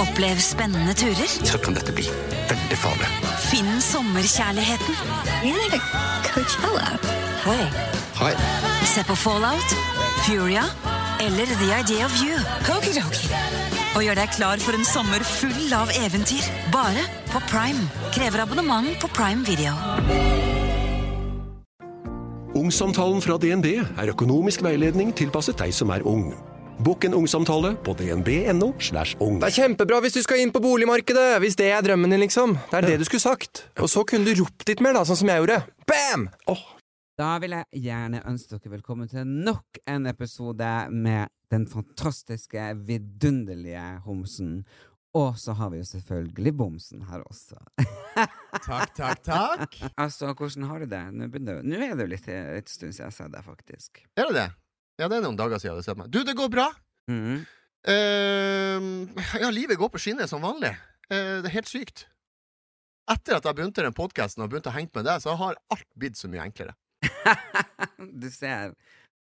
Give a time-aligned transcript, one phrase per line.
[0.00, 1.28] Opplev spennende turer.
[1.28, 2.06] Så kan dette bli
[2.50, 3.10] veldig farlig.
[3.46, 4.94] Finn sommerkjærligheten.
[7.46, 7.66] Hei.
[8.16, 8.32] Hei.
[8.90, 9.76] Se på Fallout,
[10.24, 10.64] Furia
[11.20, 12.40] eller The Idea of You.
[13.96, 16.44] Og gjør deg klar for en sommer full av eventyr.
[16.74, 17.86] Bare på Prime.
[18.16, 19.72] Krever abonnement på Prime Video.
[22.56, 26.30] Ungsamtalen fra DNB er økonomisk veiledning tilpasset deg som er ung.
[26.76, 28.74] Bokk en ungsamtale på dnb.no.
[28.78, 29.38] slash ung.
[29.40, 32.56] Det er kjempebra hvis du skal inn på boligmarkedet, hvis det er drømmen din, liksom.
[32.70, 33.64] Det er det du skulle sagt.
[33.80, 35.62] Og så kunne du ropt litt mer, da, sånn som jeg gjorde.
[35.88, 36.26] Bam!
[36.52, 36.64] Oh.
[37.16, 43.86] Da vil jeg gjerne ønske dere velkommen til nok en episode med den fantastiske, vidunderlige
[44.04, 44.58] homsen.
[45.16, 47.56] Og så har vi jo selvfølgelig bomsen her også.
[48.66, 49.74] Takk, takk, takk.
[50.00, 51.00] altså, hvordan har du det?
[51.12, 54.00] Nå, begynner, nå er det jo litt, litt stund siden jeg sa det, faktisk.
[54.16, 54.46] Er det det?
[54.96, 56.10] Ja, det er noen dager siden jeg hadde sett meg.
[56.12, 56.70] Du, det går bra.
[57.12, 57.44] Mm.
[57.86, 60.72] Uh, ja, livet går på skinner som vanlig.
[61.10, 62.06] Uh, det er helt sykt.
[63.06, 65.86] Etter at jeg begynte den podkasten og begynte å henge med deg, så har alt
[65.94, 66.74] blitt så mye enklere.
[68.22, 68.72] du ser,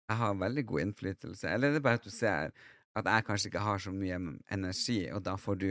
[0.09, 1.47] jeg har veldig god innflytelse.
[1.53, 2.51] Eller det er bare at du ser
[2.97, 4.17] at jeg kanskje ikke har så mye
[4.51, 5.69] energi, og da får du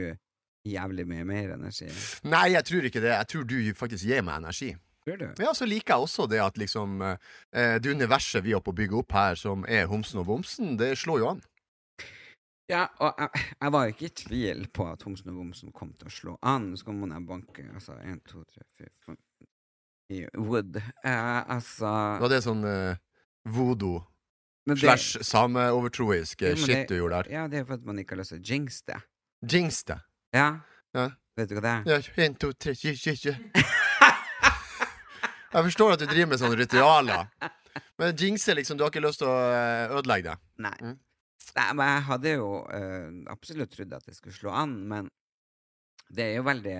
[0.65, 1.89] jævlig mye mer energi?
[2.27, 3.11] Nei, jeg tror ikke det.
[3.13, 4.71] Jeg tror du faktisk gir meg energi.
[5.07, 8.75] Ja, så liker jeg også det at liksom eh, Det universet vi er på å
[8.77, 11.41] bygge opp her, som er homsen og bomsen, det slår jo an.
[12.69, 13.29] Ja, og jeg,
[13.61, 16.67] jeg var ikke i tvil på at Homsen og Bomsen kom til å slå an.
[16.77, 19.17] Så kom man banke altså én, to, tre, fire, fem
[20.13, 20.77] i Wood.
[20.77, 21.89] Eh, altså
[22.21, 22.99] Var det sånn eh,
[23.49, 24.03] voodoo
[24.69, 27.31] det- slash sameovertroisk eh, shit det- du gjorde der?
[27.33, 29.01] Ja, det er for at man ikke har lyst til å jinx det.
[29.49, 29.97] Jinx det.
[30.37, 30.59] Ja.
[30.93, 31.09] Ja.
[31.37, 31.83] Vet du hva det er?
[31.89, 33.35] Ja, en, to, tre, tje, tje, tje.
[35.49, 37.29] Jeg forstår at du driver med sånne ritualer.
[37.99, 40.51] Men jinxer, liksom, du har ikke lyst til å eh, ødelegge det.
[40.65, 40.75] Nei.
[40.83, 40.97] Mm.
[41.55, 45.07] Nei, men jeg hadde jo uh, absolutt trodd at det skulle slå an, men
[46.13, 46.75] det er jo veldig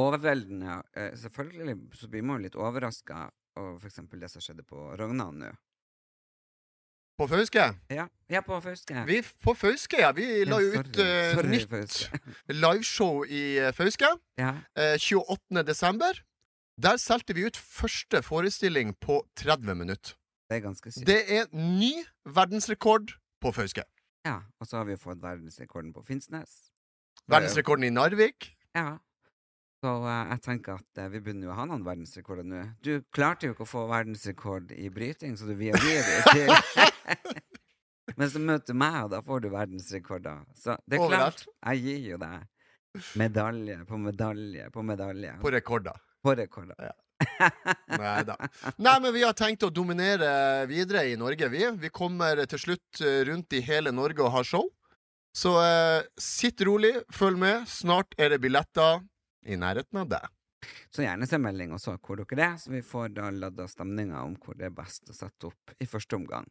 [0.00, 0.78] overveldende.
[0.96, 3.26] Uh, selvfølgelig så blir man jo litt overraska
[3.58, 5.50] over for eksempel det som skjedde på Rognan nå.
[7.20, 7.66] På Fauske?
[7.92, 9.02] Ja, ja på Fauske.
[9.04, 10.08] Vi, på Fauske, ja.
[10.16, 13.42] Vi la jo Ja, ut eh, Sorry, nytt liveshow i
[13.76, 14.08] Fauske.
[14.40, 14.54] Ja.
[14.72, 15.60] Eh, 28.
[15.68, 16.22] desember.
[16.80, 20.14] Der solgte vi ut første forestilling på 30 minutter.
[20.48, 21.06] Det er ganske sykt.
[21.06, 21.92] Det er ny
[22.24, 23.84] verdensrekord på Fauske.
[24.24, 26.72] Ja, og så har vi fått verdensrekorden på Finnsnes.
[27.28, 28.48] Verdensrekorden i Narvik.
[28.76, 28.96] Ja.
[29.84, 32.64] Så uh, jeg tenker at uh, vi begynner jo å ha noen verdensrekorder nå.
[32.84, 37.40] Du klarte jo ikke å få verdensrekord i bryting, så du via via det til
[38.18, 40.44] Men så møter du meg, og da får du verdensrekorder.
[40.58, 42.48] Så det er klart, jeg gir jo deg
[43.20, 45.36] medalje på medalje på medalje.
[45.44, 46.06] På rekorder.
[46.22, 46.92] På rekorder.
[48.00, 48.36] Nei da.
[48.80, 51.64] Nei, men vi har tenkt å dominere videre i Norge, vi.
[51.80, 54.68] Vi kommer til slutt eh, rundt i hele Norge og har show.
[55.36, 57.68] Så eh, sitt rolig, følg med.
[57.70, 59.04] Snart er det billetter
[59.46, 60.28] i nærheten av deg.
[60.92, 64.34] Så gjerne send melding også hvor dere er, så vi får da ladda stemninga om
[64.42, 66.48] hvor det er best å sette opp i første omgang.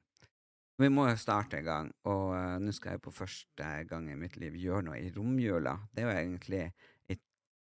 [0.79, 4.15] Vi må jo starte en gang, og uh, nå skal jeg på første gang i
[4.15, 5.75] mitt liv gjøre noe i romjula.
[5.91, 6.61] Det er jo egentlig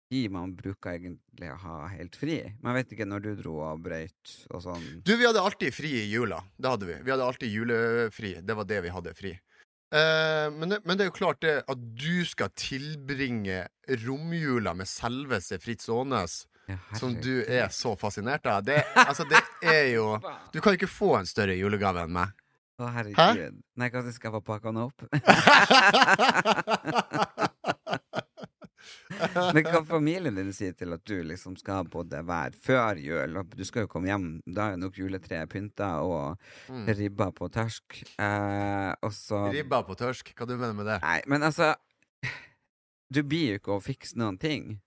[0.10, 2.38] tid man bruker egentlig å ha helt fri.
[2.62, 4.86] Men jeg vet ikke når du dro og brøyt og sånn.
[5.04, 6.40] Du, vi hadde alltid fri i jula.
[6.56, 6.96] Det hadde vi.
[7.04, 8.32] Vi hadde alltid julefri.
[8.44, 9.34] Det var det vi hadde fri.
[9.96, 13.60] Eh, men, det, men det er jo klart det at du skal tilbringe
[14.04, 16.34] romjula med selveste Fritz Aanes,
[16.68, 18.64] Ja, som du er så fascinert av.
[18.68, 20.06] Det, altså, det er jo
[20.54, 22.28] Du kan ikke få en større julegave enn meg.
[22.78, 23.56] Å, herregud.
[23.80, 24.98] Nei, kanskje skal jeg få pakka den opp?
[29.56, 33.56] Men hva familien din sier til at du liksom skal både være før jul, og
[33.58, 36.38] du skal jo komme hjem, da er nok juletreet pynta og
[36.70, 36.88] Mm.
[36.98, 40.34] ribba på tørsk, eh, og så Ribba på tørsk.
[40.36, 40.98] Hva du mener med det?
[41.02, 41.74] Nei, men altså
[43.14, 44.82] Du blir jo ikke å fikse noen ting.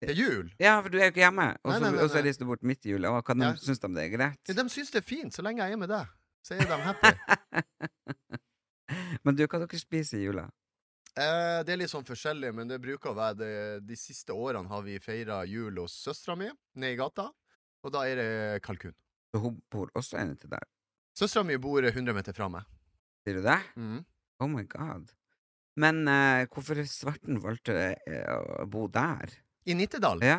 [0.00, 0.46] Til jul?
[0.60, 3.20] Ja, for du er jo ikke hjemme, og så er du bort midt i jula.
[3.22, 3.54] Kan de Ja.
[3.56, 4.40] synes de det er greit?
[4.48, 6.06] Ja, de syns det er fint så lenge jeg er med deg.
[6.44, 7.12] Så er de happy.
[9.24, 10.48] Men du, hva dere spiser i jula?
[11.16, 13.52] Eh, det er litt sånn forskjellig, men det bruker å være det.
[13.88, 17.30] De siste årene har vi feira jul hos søstera mi nede i gata,
[17.84, 18.30] og da er det
[18.66, 18.94] kalkun.
[19.32, 20.66] Så hun bor også inne til der.
[21.16, 22.68] Søstera mi bor 100 meter fra meg.
[23.24, 23.60] Sier du det?
[23.80, 24.04] Mm.
[24.44, 25.10] Oh my god.
[25.80, 29.32] Men eh, hvorfor svarten valgte eh, å bo der?
[29.66, 30.22] i Nittedal.
[30.22, 30.38] Ja.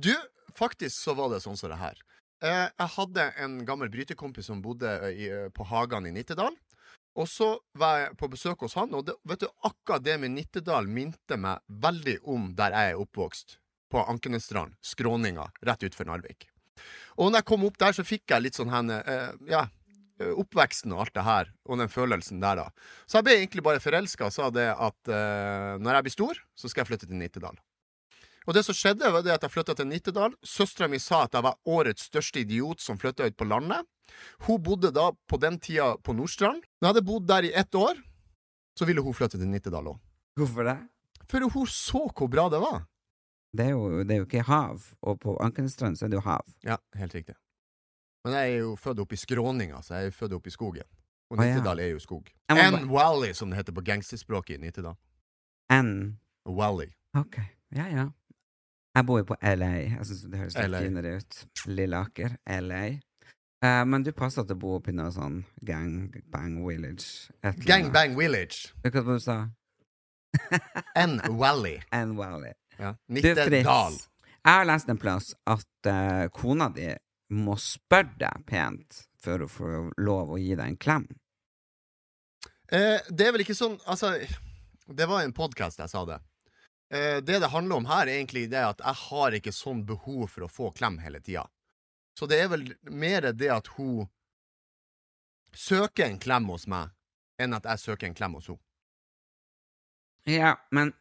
[0.00, 0.14] Du,
[0.56, 2.00] faktisk så var det sånn som det her.
[2.44, 6.56] Eh, jeg hadde en gammel brytekompis som bodde eh, i, eh, på Hagan i Nittedal.
[7.14, 10.34] Og så var jeg på besøk hos han, og det, vet du, akkurat det med
[10.34, 13.60] Nittedal minte meg veldig om der jeg er oppvokst.
[13.94, 14.74] På Ankenesstrand.
[14.82, 16.48] Skråninga, rett utenfor Narvik.
[17.20, 19.68] Og når jeg kom opp der, så fikk jeg litt sånn henne eh, Ja,
[20.22, 22.90] oppveksten og alt det her, og den følelsen der, da.
[23.06, 26.42] Så jeg ble egentlig bare forelska og sa det at eh, når jeg blir stor,
[26.54, 27.58] så skal jeg flytte til Nittedal.
[28.44, 30.34] Og det som skjedde, var det at jeg flytta til Nittedal.
[30.44, 33.86] Søstera mi sa at jeg var årets største idiot som flytta ut på landet.
[34.46, 36.60] Hun bodde da på den tida på Nordstrand.
[36.80, 38.00] Når jeg hadde bodd der i ett år,
[38.78, 40.02] så ville hun flytte til Nittedal òg.
[40.36, 40.76] Hvorfor det?
[41.30, 42.84] For hun så hvor bra det var.
[43.54, 46.24] Det er, jo, det er jo ikke hav, og på Ankenstrand så er det jo
[46.26, 46.42] hav.
[46.66, 47.36] Ja, helt riktig.
[48.26, 50.52] Men jeg er jo født opp i skråninga, så jeg er jo født opp i
[50.52, 50.88] skogen.
[51.30, 52.32] Og Nittedal er jo skog.
[52.50, 54.96] N Valley, som det heter på gangsterspråket i Nittedal.
[55.72, 56.18] N.
[56.44, 56.90] Valley.
[57.16, 57.38] Ok,
[57.78, 58.08] ja ja.
[58.94, 59.72] Jeg bor jo på LA.
[59.96, 60.80] Jeg syns det høres litt LA.
[60.86, 61.38] finere ut.
[61.66, 62.84] Lilleaker, LA.
[63.64, 67.30] Eh, men du passer til å bo oppi noe sånn gangbang village.
[67.42, 67.92] et eller annet.
[67.94, 68.74] Bang Village.
[68.82, 69.38] Hva var det du sa?
[70.96, 71.80] N Valley.
[72.04, 72.52] N Valley.
[72.78, 72.92] Ja.
[72.92, 73.94] Du, Nittedal.
[73.96, 74.08] Fritz.
[74.44, 76.90] Jeg har lest en plass at eh, kona di
[77.34, 81.06] må spørre deg pent før hun får lov å gi deg en klem.
[82.68, 84.14] Eh, det er vel ikke sånn Altså,
[84.88, 86.20] det var i en podkast jeg sa det.
[86.92, 90.26] Eh, det det handler om her, er egentlig det at jeg har ikke sånn behov
[90.32, 91.46] for å få klem hele tida.
[92.18, 94.06] Så det er vel mer det at hun
[95.54, 96.92] søker en klem hos meg,
[97.40, 98.62] enn at jeg søker en klem hos henne.
[100.30, 100.94] Ja, men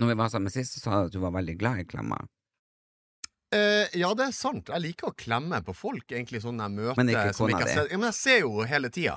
[0.00, 2.28] når vi var sammen sist, så sa du at du var veldig glad i klemmer.
[3.52, 4.70] Eh, ja, det er sant.
[4.70, 7.74] Jeg liker å klemme på folk, egentlig, sånn jeg møter Men ikke kona di.
[7.74, 9.16] Ja, men jeg ser jo hele tida.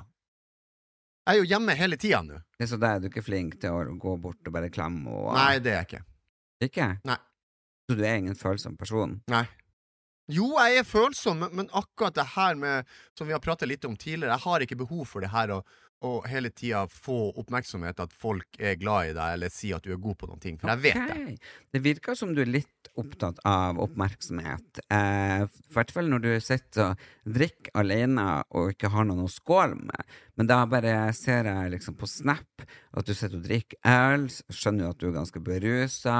[1.23, 2.39] Jeg er jo hjemme hele tida nå.
[2.57, 5.07] Det er så da er du ikke flink til å gå bort og bare klemme
[5.07, 6.01] og Nei, det er jeg ikke.
[6.67, 6.87] Ikke?
[7.07, 7.19] Nei.
[7.87, 9.21] Så du er ingen følsom person?
[9.31, 9.45] Nei.
[10.31, 12.87] Jo, jeg er følsom, men, akkurat det her med
[13.17, 15.57] Som vi har pratet litt om tidligere, jeg har ikke behov for det her å,
[16.03, 19.91] å hele tida få oppmerksomhet, at folk er glad i deg, eller sier at du
[19.95, 20.57] er god på noen ting.
[20.59, 21.35] For jeg vet det.
[21.75, 24.83] Det virker som du er litt opptatt av oppmerksomhet.
[24.87, 27.05] Eh, I hvert fall når du sitter og
[27.39, 30.15] drikker alene og ikke har noen å skåle med.
[30.39, 32.63] Men da bare ser jeg liksom på Snap
[32.93, 36.17] at du sitter og drikker øl, skjønner jo at du er ganske berusa,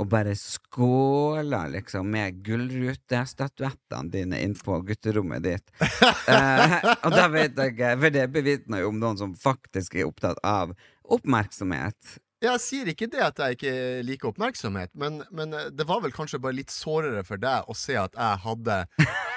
[0.00, 5.76] og bare skåler liksom med gullrutestatuettene dine inn på gutterommet ditt.
[6.32, 10.08] eh, og da vet jeg ikke, for det bevitner jo om noen som faktisk er
[10.08, 10.74] opptatt av
[11.10, 12.18] oppmerksomhet.
[12.40, 13.72] Jeg sier ikke det at jeg ikke
[14.08, 17.76] liker oppmerksomhet, men, men eh, det var vel kanskje bare litt sårere for deg å
[17.76, 18.78] se at jeg hadde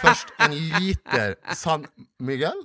[0.03, 1.83] først en liter San
[2.23, 2.63] Miguel,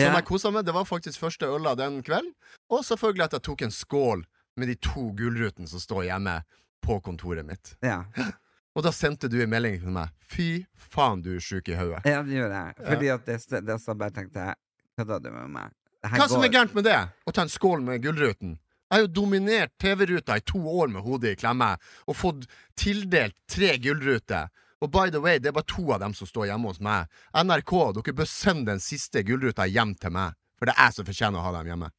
[0.00, 0.64] som jeg kosa med.
[0.68, 2.32] Det var faktisk første øla den kvelden.
[2.70, 4.24] Og selvfølgelig at jeg tok en skål
[4.58, 6.36] med de to gullrutene som står hjemme
[6.84, 7.74] på kontoret mitt.
[7.84, 8.04] Ja.
[8.78, 10.12] Og da sendte du en melding til meg.
[10.30, 10.48] Fy
[10.78, 12.04] faen, du er sjuk i hodet.
[12.06, 12.74] Ja, det gjorde jeg.
[12.86, 14.54] Fordi at det, det så bare tenkte jeg
[14.98, 15.74] Kødda du med meg?
[16.02, 16.98] Hva som er går- gærent med det?
[17.26, 18.56] Å ta en skål med Gullruten?
[18.88, 21.74] Jeg har jo dominert TV-ruta i to år med hodet i klemme,
[22.08, 22.46] og fått
[22.78, 24.48] tildelt tre gullruter.
[24.84, 27.08] Og by the way, det er bare to av dem som står hjemme hos meg.
[27.34, 30.38] NRK, dere bør sende den siste gullruta hjem til meg.
[30.58, 31.90] For det er jeg som fortjener å ha dem hjemme.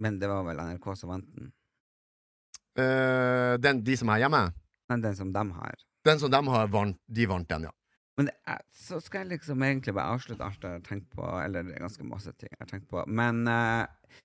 [0.00, 1.52] Men det var vel NRK som vant den?
[2.78, 4.42] Uh, den, de som er hjemme?
[4.90, 5.84] Men den som dem har.
[6.06, 7.74] Den som de har vant, de vant den, ja.
[8.18, 11.64] Men er, så skal jeg liksom egentlig bare avslutte alt jeg har tenkt på, eller
[11.64, 13.04] det er ganske masse ting jeg har tenkt på.
[13.08, 14.18] Men eh,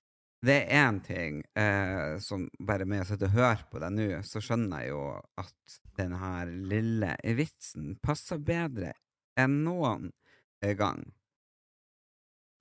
[0.46, 4.06] det er én ting eh, som bare med å sitte og høre på deg nå,
[4.26, 5.02] så skjønner jeg jo
[5.42, 8.92] at den her lille vitsen passer bedre
[9.36, 10.12] enn noen
[10.78, 11.02] gang.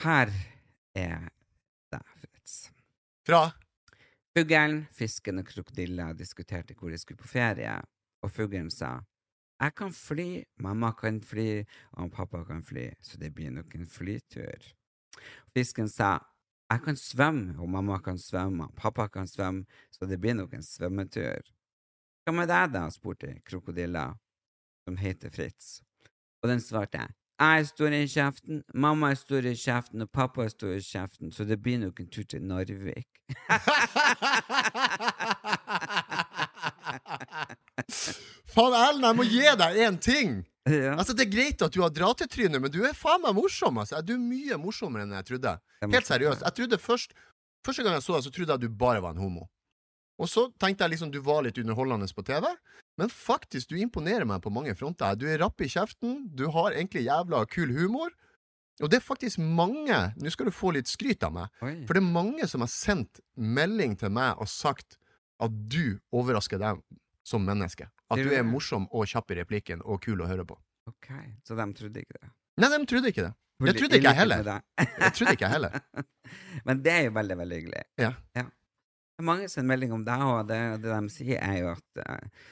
[0.03, 0.31] Her
[0.95, 1.29] er
[1.91, 2.57] det, Fritz.
[3.25, 3.45] Fra
[4.35, 7.77] Fuglen, fisken og krokodilla diskuterte hvor de skulle på ferie,
[8.19, 8.97] og fuglen sa
[9.55, 11.61] jeg kan fly, mamma kan fly,
[11.95, 14.65] og pappa kan fly, så det blir nok en flytur.
[15.55, 16.17] Fisken sa
[16.71, 20.53] jeg kan svømme, og mamma kan svømme, og pappa kan svømme, så det blir nok
[20.53, 21.51] en svømmetur.
[22.25, 22.87] Hva med deg, da?
[22.89, 24.07] spurte krokodilla,
[24.87, 25.81] som heter Fritz.
[26.41, 27.05] Og den svarte
[27.39, 30.79] jeg er stor i kjeften, mamma er stor i kjeften, og pappa er stor i
[30.79, 33.07] kjeften, så det blir nok en tur til Narvik.
[38.55, 40.45] Faen, Erlend, jeg må gi deg én ting!
[40.69, 40.95] Ja.
[40.95, 43.35] Altså, Det er greit at du har dratt til trynet men du er faen meg
[43.37, 43.77] morsom.
[43.83, 44.01] Altså.
[44.05, 45.57] Du er mye morsommere enn jeg trodde.
[45.85, 46.45] Helt seriøst.
[46.45, 47.17] Jeg trodde først
[47.65, 49.47] Første gang jeg så deg, så trodde jeg at du bare var en homo.
[50.21, 52.45] Og så tenkte jeg liksom du var litt underholdende på TV,
[52.99, 55.17] men faktisk, du imponerer meg på mange fronter.
[55.19, 58.13] Du er rapp i kjeften, du har egentlig jævla kul humor,
[58.83, 61.77] og det er faktisk mange Nå skal du få litt skryt av meg, Oi.
[61.87, 64.97] for det er mange som har sendt melding til meg og sagt
[65.39, 66.81] at du overrasker dem
[67.25, 67.87] som menneske.
[68.13, 70.57] At du er morsom og kjapp i replikken og kul å høre på.
[70.91, 71.09] Ok,
[71.47, 72.29] så de trodde ikke det.
[72.61, 73.33] Nei, de trodde ikke det.
[73.65, 74.49] Det trodde ikke jeg heller.
[74.77, 75.79] Jeg trodde ikke jeg heller.
[76.67, 77.81] Men det er jo veldig, veldig hyggelig.
[78.01, 78.11] Ja.
[78.35, 82.01] Det er mange sin melding om deg, og det, det de sier, er jo at
[82.03, 82.45] uh,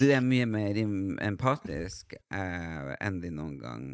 [0.00, 3.86] du er mye mer empatisk uh, enn de noen gang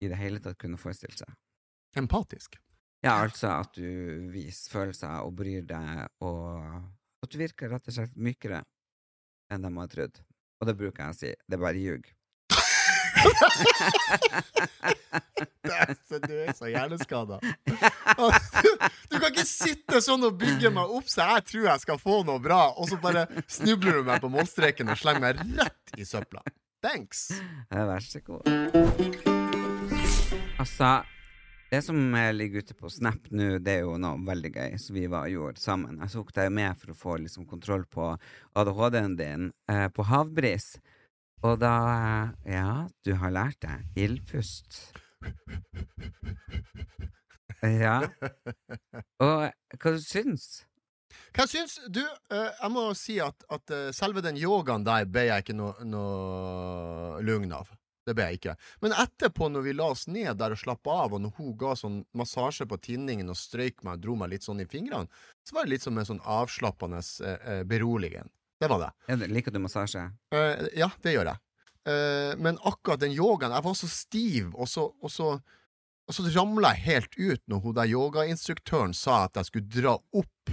[0.00, 1.34] i det hele tatt kunne forestilt seg.
[1.98, 2.56] Empatisk.
[3.02, 7.96] Ja, altså at du viser følelser og bryr deg, og at du virker rett og
[7.96, 8.62] slett mykere
[9.50, 10.20] enn de har trodd.
[10.60, 11.30] Og det bruker jeg å si.
[11.48, 12.08] Det er bare ljug.
[16.08, 17.38] Så- Du er så hjerneskada.
[19.10, 22.20] Du kan ikke sitte sånn og bygge meg opp så jeg tror jeg skal få
[22.26, 26.06] noe bra, og så bare snubler du meg på målstreken og slenger meg rett i
[26.08, 26.42] søpla.
[26.84, 27.28] Thanks.
[27.70, 28.48] Vær så god.
[30.60, 30.90] Altså,
[31.70, 31.96] det som
[32.34, 35.62] ligger ute på Snap nå, det er jo noe veldig gøy som vi var gjorde
[35.62, 36.00] sammen.
[36.02, 38.08] Jeg tok deg med for å få liksom kontroll på
[38.58, 40.72] ADHD-en din eh, på havbris.
[41.46, 41.74] Og da
[42.44, 42.72] eh, Ja,
[43.06, 44.82] du har lært deg ildpust.
[47.60, 47.98] Ja.
[49.20, 49.42] Og
[49.82, 50.62] hva du syns
[51.36, 52.00] Hva syns du?
[52.32, 55.84] eh, jeg må si at, at eh, selve den yogaen der ble jeg ikke noe
[55.84, 57.68] noe lugn av.
[58.06, 58.54] Det ble jeg ikke.
[58.82, 61.74] Men etterpå, når vi la oss ned der og slappa av, og når hun ga
[61.76, 65.10] sånn massasje på tinningen og strøyk meg og dro meg litt sånn i fingrene,
[65.46, 68.32] så var det litt som en sånn avslappende eh, eh, beroligen.
[68.60, 68.90] Det var det.
[69.08, 70.02] ja, Liker du massasje?
[70.34, 71.42] Uh, ja, det gjør jeg.
[71.88, 76.24] Uh, men akkurat den yogaen Jeg var så stiv, og så, og så, og så
[76.34, 80.52] ramla jeg helt ut når hun der yogainstruktøren sa at jeg skulle dra opp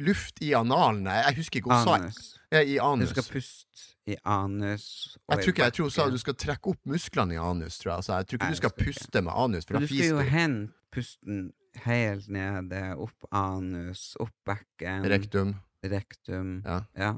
[0.00, 1.14] luft i analene.
[1.26, 1.96] Jeg, husker ikke hva hun sa.
[2.00, 2.20] Anus.
[2.50, 3.08] I anus.
[3.10, 4.84] Du skal puste i anus
[5.28, 7.92] Jeg tror ikke jeg tror hun sa du skal trekke opp musklene i anus, tror
[7.92, 7.96] jeg.
[8.02, 8.98] Altså, jeg tror ikke jeg du skal skal ikke.
[8.98, 11.42] puste med anus, du skal jo hente pusten
[11.84, 15.54] helt nede, opp anus, opp bekken, Rektum.
[15.86, 16.56] rektum.
[16.66, 16.80] Ja.
[16.98, 17.12] ja.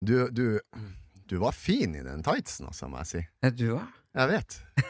[0.00, 0.60] Du, du,
[1.28, 3.24] du var fin i den tightsen, altså, må jeg si.
[3.58, 3.99] Du òg?
[4.10, 4.58] Jeg vet.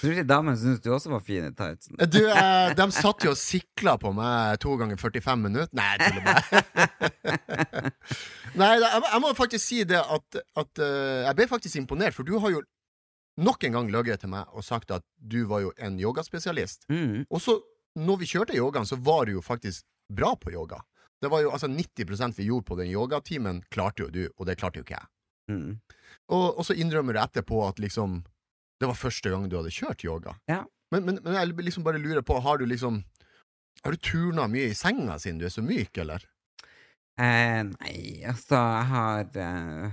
[0.00, 1.96] Tror ikke damene syntes du også var fin i tightsen?
[2.12, 5.72] Du, eh, de satt jo og sikla på meg to ganger 45 minutter.
[5.76, 6.36] Nei, til og med.
[8.60, 12.24] Nei, jeg, jeg må faktisk si det at, at eh, Jeg ble faktisk imponert, for
[12.28, 12.60] du har jo
[13.40, 16.80] nok en gang løyet til meg og sagt at du var jo en yogaspesialist.
[16.92, 17.24] Mm.
[17.30, 17.52] Og så,
[17.96, 20.78] når vi kjørte yogaen, så var du jo faktisk bra på yoga.
[21.20, 24.58] Det var jo altså 90% vi gjorde på den yogatimen, klarte jo du, og det
[24.60, 25.06] klarte jo ikke jeg.
[25.50, 25.76] Mm.
[26.32, 28.24] Og, og så innrømmer du etterpå at liksom
[28.80, 30.34] Det var første gang du hadde kjørt yoga.
[30.50, 30.64] Ja.
[30.90, 33.02] Men, men, men jeg liksom bare lurer på, har du liksom
[33.84, 36.26] Har du turna mye i senga siden du er så myk, eller?
[37.16, 37.98] Eh, nei,
[38.28, 39.92] altså, jeg har eh,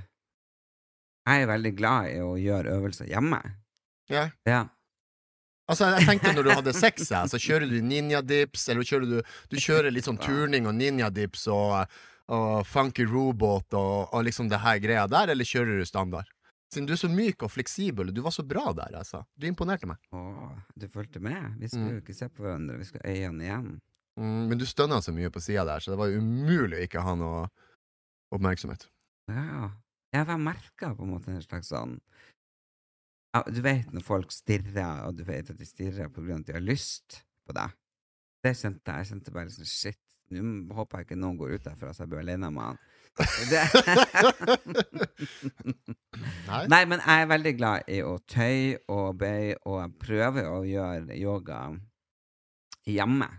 [1.23, 3.39] Jeg er veldig glad i å gjøre øvelser hjemme.
[4.11, 4.27] Ja.
[4.49, 4.65] Ja.
[5.71, 9.55] Altså, jeg tenkte når du hadde sex, så kjører du ninja-dips, eller kjører du Du
[9.55, 11.85] kjører litt sånn turning og ninja-dips og,
[12.31, 16.29] og funky robot og, og liksom det her greia der, eller kjører du standard?
[16.73, 19.19] Siden du er så myk og fleksibel, og du var så bra der, altså.
[19.37, 19.99] Du imponerte meg.
[20.15, 20.21] Å,
[20.79, 21.57] du fulgte med?
[21.59, 21.97] Vi skulle Mm.
[21.97, 23.67] jo ikke se på hverandre, vi skulle øynene igjen.
[24.17, 26.83] Mm, men du stønna så mye på sida der, så det var jo umulig å
[26.87, 27.43] ikke ha noe
[28.33, 28.87] oppmerksomhet.
[29.29, 29.69] Ja.
[30.13, 31.95] Jeg har merka på en måte en slags sånn
[33.33, 36.43] ja, Du vet når folk stirrer, og du vet at de stirrer på grunn av
[36.43, 37.73] at de har lyst på deg.
[38.43, 38.97] Det kjente jeg.
[39.05, 42.11] Jeg kjente bare sånn shit, nå håper jeg ikke noen går ut derfra så jeg
[42.13, 42.77] blir alene med han.
[46.49, 46.63] Nei?
[46.71, 50.63] Nei, men jeg er veldig glad i å tøye og bøye, og jeg prøver å
[50.65, 51.59] gjøre yoga
[52.89, 53.29] hjemme.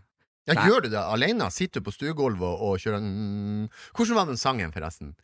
[0.47, 1.49] Ja, gjør du det alene?
[1.51, 3.01] Sitter du på stuegulvet og kjører.
[3.97, 5.15] Hvordan var den sangen, forresten?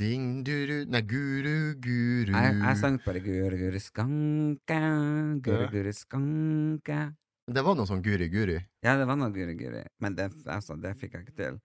[0.00, 4.78] Ding, duru Nei, guru, guru Jeg, jeg sang bare guru, guru, skanke,
[5.44, 7.00] guru, guru, skanke.
[7.50, 8.58] Det var noe sånn guri, guri.
[8.84, 11.56] Ja, det var noe guri, guri, men det, altså, det fikk jeg ikke til.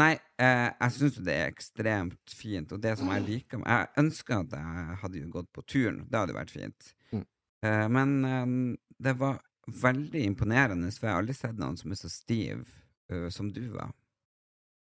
[0.00, 3.66] Nei, eh, jeg syns jo det er ekstremt fint, og det som jeg liker med-
[3.68, 6.94] Jeg ønsker at jeg hadde jo gått på turen, det hadde vært fint.
[7.12, 7.24] Mm.
[7.62, 11.98] Eh, men eh, det var veldig imponerende, for jeg har aldri sett noen som er
[11.98, 12.66] så stiv
[13.12, 13.92] uh, som du var.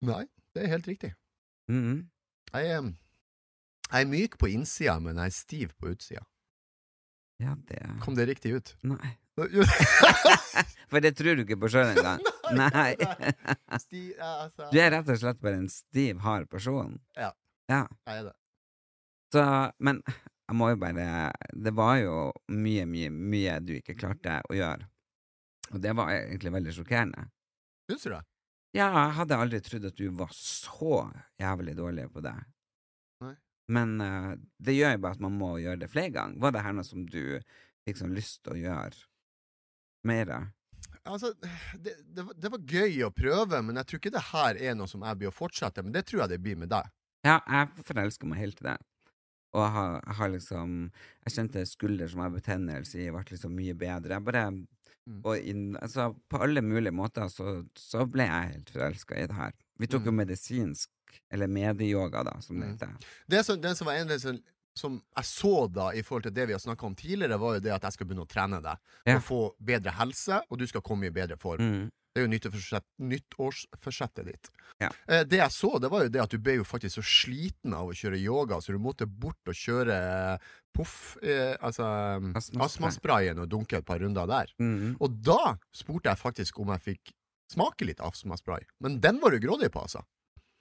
[0.02, 1.14] Nei, det er helt riktig.
[1.70, 2.10] Mhm.
[2.54, 2.82] Jeg er,
[3.92, 6.24] jeg er myk på innsida, men jeg er stiv på utsida.
[7.42, 8.76] Ja, det Kom det riktig ut?
[8.84, 9.18] Nei.
[10.94, 12.22] For det tror du ikke på sjøl engang.
[12.60, 12.94] Nei.
[13.84, 17.00] Sti, altså, Du er rett og slett bare en stiv, hard person.
[17.18, 17.32] Ja.
[17.72, 17.86] Ja.
[18.06, 18.36] Jeg er det.
[19.34, 19.44] Så,
[19.82, 22.18] men jeg må jo bare Det var jo
[22.54, 24.86] mye, mye, mye du ikke klarte å gjøre.
[25.74, 27.26] Og det var egentlig veldig sjokkerende.
[27.90, 28.22] Syns du det?
[28.74, 31.08] Ja, jeg hadde aldri trodd at du var så
[31.42, 32.36] jævlig dårlig på det.
[33.24, 33.34] Nei.
[33.74, 36.42] Men uh, det gjør jo bare at man må gjøre det flere ganger.
[36.42, 37.24] Var det her noe som du
[37.88, 39.02] fikk sånn lyst til å gjøre
[40.04, 40.42] mer det?
[41.06, 41.34] Altså,
[41.84, 44.88] det, det, det var gøy å prøve, men jeg tror ikke det her er noe
[44.88, 46.88] som jeg blir å fortsette Men Det tror jeg det blir med deg.
[47.28, 48.78] Ja, jeg forelsker meg helt i det.
[49.54, 50.72] Og jeg har, jeg har liksom
[51.28, 54.16] Jeg kjente skulder som har betennelse i, ble liksom mye bedre.
[54.20, 54.46] Jeg bare
[55.04, 55.18] Mm.
[55.28, 59.36] og in, altså, På alle mulige måter så, så ble jeg helt forelska i det
[59.36, 59.52] her.
[59.78, 60.22] Vi tok jo Mm.
[60.22, 60.90] medisinsk,
[61.30, 62.78] eller medieyoga, da, som det Mm.
[62.78, 62.94] heter.
[63.28, 64.20] Det som, det som var en del
[64.78, 67.66] som, jeg så da i forhold til det vi har snakka om tidligere, var jo
[67.66, 68.94] det at jeg skal begynne å trene deg.
[69.06, 69.18] Ja.
[69.18, 71.62] Og få bedre helse, og du skal komme i bedre form.
[71.62, 71.92] Mm.
[72.14, 72.70] Det er jo
[73.10, 74.50] nyttårsforsettet ditt.
[74.84, 74.92] Ja.
[75.10, 77.74] Eh, det jeg så, det var jo det at du ble jo faktisk så sliten
[77.74, 79.98] av å kjøre yoga, så du måtte bort og kjøre
[80.78, 81.88] poff, eh, altså
[82.62, 84.54] astmasprayen og dunke et par runder der.
[84.62, 84.94] Mm.
[85.02, 87.16] Og da spurte jeg faktisk om jeg fikk
[87.54, 88.66] smake litt astmaspray.
[88.86, 90.06] Men den var du grådig på, altså.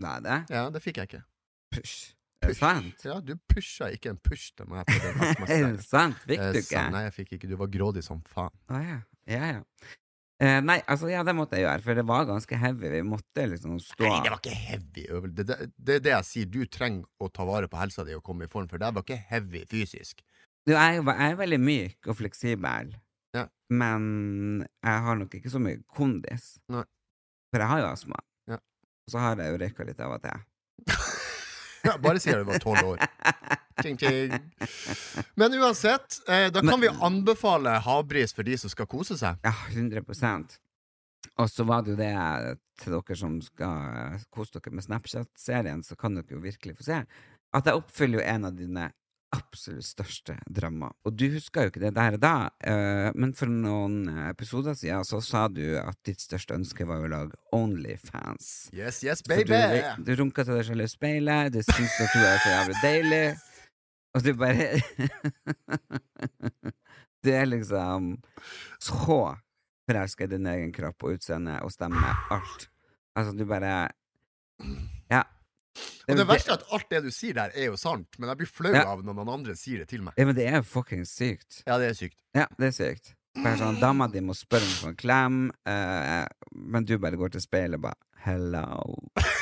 [0.03, 1.25] Nei, det Ja, det fikk jeg ikke.
[1.73, 2.15] Push.
[2.59, 3.03] Sant?
[3.09, 4.89] Ja, du pusha ikke en push til meg
[5.49, 6.19] Er det sant?
[6.27, 6.85] Fikk Eh, du ikke?
[6.95, 7.51] Nei, jeg fikk ikke.
[7.53, 8.55] Du var grådig som faen.
[8.69, 9.01] Ah, ja.
[9.31, 9.91] Ja, ja.
[10.43, 12.89] Eh, nei, altså, ja, det måtte jeg gjøre, for det var ganske heavy.
[12.91, 15.37] Vi måtte liksom stå Nei, det var ikke heavy øvelse.
[15.39, 16.49] Det, det, det er det jeg sier.
[16.51, 19.07] Du trenger å ta vare på helsa di og komme i form, for det var
[19.07, 20.25] ikke heavy fysisk.
[20.67, 22.91] Du, jeg, jeg er veldig myk og fleksibel,
[23.39, 23.47] Ja.
[23.71, 26.57] men jeg har nok ikke så mye kondis.
[26.75, 26.83] Nei.
[27.55, 28.19] For jeg har jo astma.
[28.51, 28.59] Ja.
[28.59, 30.43] Og så har jeg jo røyka litt av og til.
[32.05, 33.03] Bare si at du var tolv år.
[33.83, 34.33] Ting, ting.
[35.35, 39.39] Men uansett, eh, da kan Men- vi anbefale havbris for de som skal kose seg.
[39.43, 40.59] Ja, 100%
[41.39, 45.97] Og så var det jo det til dere som skal kose dere med Snapchat-serien, så
[45.97, 46.99] kan dere jo virkelig få se
[47.55, 48.91] at jeg oppfyller jo en av dine
[49.33, 50.93] absolutt største drømmer.
[51.09, 55.21] Og du husker jo ikke det der da, eh, men for noen episoder siden så
[55.25, 58.71] sa du at ditt største ønske var å lage Onlyfans.
[58.77, 59.81] Yes, yes, For baby!
[59.99, 62.77] Du, du runka til deg selv i speilet, du syns at du er så jævlig
[62.83, 63.25] deilig,
[64.13, 64.69] og du bare
[67.23, 68.17] Du er liksom
[68.83, 69.19] så
[69.87, 72.03] forelska i din egen kropp og utseende og stemme,
[72.35, 72.67] alt.
[73.15, 73.93] Altså, du bare
[75.11, 75.23] Ja.
[76.09, 78.41] Og det verste er at alt det du sier der, er jo sant, men jeg
[78.43, 78.85] blir flau Ja.
[78.91, 80.15] av når noen andre sier det til meg.
[80.19, 81.63] Ja, men det er jo fucking sykt.
[81.67, 82.19] Ja, det er sykt.
[82.35, 83.15] Ja, det er sykt.
[83.33, 87.79] Sånn, Dama di må spørre om en klem, uh, men du bare går til speilet
[87.81, 88.99] og bare Hello.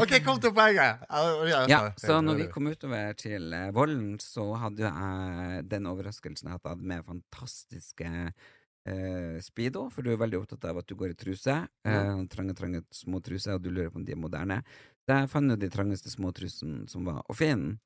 [0.00, 1.02] OK, kom til poenget!
[1.70, 6.56] Ja, så når vi kom utover til eh, Vollen, så hadde jeg den overraskelsen at
[6.58, 8.08] jeg hadde med fantastiske
[8.88, 11.54] eh, Speedo, for du er veldig opptatt av at du går i truse.
[11.84, 14.62] Eh, trange, trange små truser, og du lurer på om de er moderne.
[15.02, 17.78] Så jeg fant jo de trangeste små trusene som var å finne,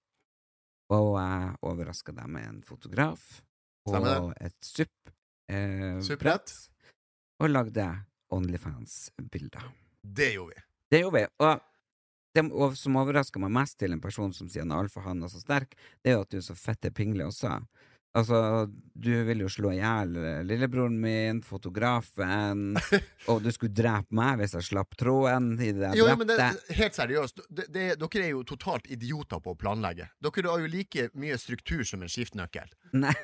[0.93, 3.43] og jeg overraska deg med en fotograf
[3.87, 5.11] og et supp.
[5.49, 6.53] Eh, Supprett.
[7.41, 7.87] og lagde
[8.35, 9.63] Onlyfans-bilder.
[10.03, 10.63] Det gjorde vi.
[10.91, 11.27] Det gjorde vi.
[11.39, 11.61] Og
[12.37, 15.41] det som overrasker meg mest til en person som sier han er alfahann og så
[15.41, 17.55] sterk, det er jo at du er så fette pingle også.
[18.17, 18.39] Altså,
[18.97, 20.15] du vil jo slå i hjel
[20.49, 22.79] lillebroren min, fotografen,
[23.31, 26.39] og du skulle drepe meg hvis jeg slapp tråden i det Jo, men det,
[26.79, 30.09] helt seriøst, det, det, dere er jo totalt idioter på å planlegge.
[30.25, 32.73] Dere har jo like mye struktur som en skiftenøkkel.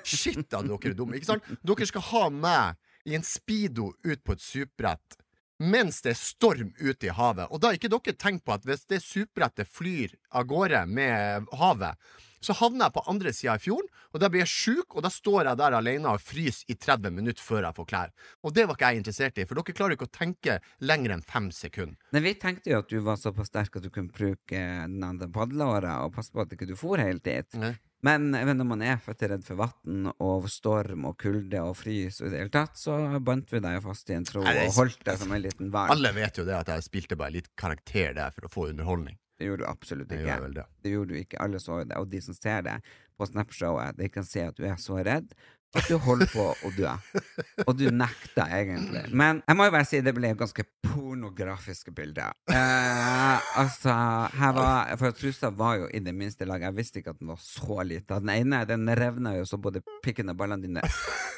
[0.05, 1.17] Shit, da dere er dumme.
[1.17, 1.51] Ikke sant?
[1.65, 5.19] Dere skal ha meg i en speedo ut på et superbrett
[5.63, 7.47] mens det er storm ute i havet.
[7.51, 11.49] Og da har ikke dere tenkt på at hvis det superbrettet flyr av gårde med
[11.61, 11.99] havet,
[12.43, 15.11] så havner jeg på andre sida i fjorden, og da blir jeg sjuk, og da
[15.13, 18.13] står jeg der alene og fryser i 30 minutter før jeg får klær.
[18.43, 21.25] Og det var ikke jeg interessert i, for dere klarer ikke å tenke lenger enn
[21.27, 21.97] fem sekunder.
[22.13, 25.31] Men vi tenkte jo at du var såpass sterk at du kunne bruke den andre
[25.33, 27.59] padleåra og passe på at ikke du for helt dit.
[27.61, 27.75] Nei.
[28.03, 32.19] Men men når man er født redd for vann og storm og kulde og frys
[32.19, 34.75] og i det hele tatt, så bandt vi deg fast i en tro Nei, og
[34.81, 35.93] holdt deg som en liten hval.
[35.95, 39.15] Alle vet jo det at jeg spilte bare litt karakter der for å få underholdning.
[39.43, 40.29] Det gjorde du absolutt Jeg ikke.
[40.31, 40.65] gjør vel det.
[40.85, 41.41] Det gjorde du ikke.
[41.43, 41.97] Alle så jo det.
[41.99, 42.77] Og de som ser det
[43.19, 45.35] på Snapshowet, de kan se at du er så redd
[45.73, 46.91] at du holder på å dø.
[47.69, 49.07] Og du nekter egentlig.
[49.17, 52.35] Men jeg må jo bare si det ble ganske pornografiske bilder.
[52.53, 53.95] Eh, altså,
[54.37, 56.69] her var For trusa var jo i det minste laget.
[56.69, 58.21] Jeg visste ikke at den var så lita.
[58.21, 60.85] Den ene den revna jo så både pikken og ballene dine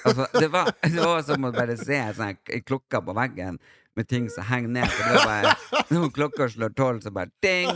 [0.05, 2.35] Altså, det var, det var som å bare se sånn
[2.67, 3.57] klokka på veggen
[3.97, 4.91] med ting som henger ned.
[4.91, 5.55] For det bare,
[5.95, 7.71] når klokka slår tolv, så bare ding!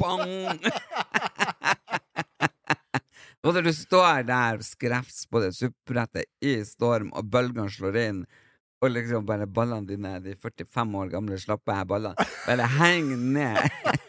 [0.00, 0.60] Bang!
[3.40, 8.18] Og når du står der skrevs på det suppebrettet i storm, og bølgene slår inn,
[8.84, 13.58] og liksom bare ballene dine, de 45 år gamle slappe her ballene, bare henger ned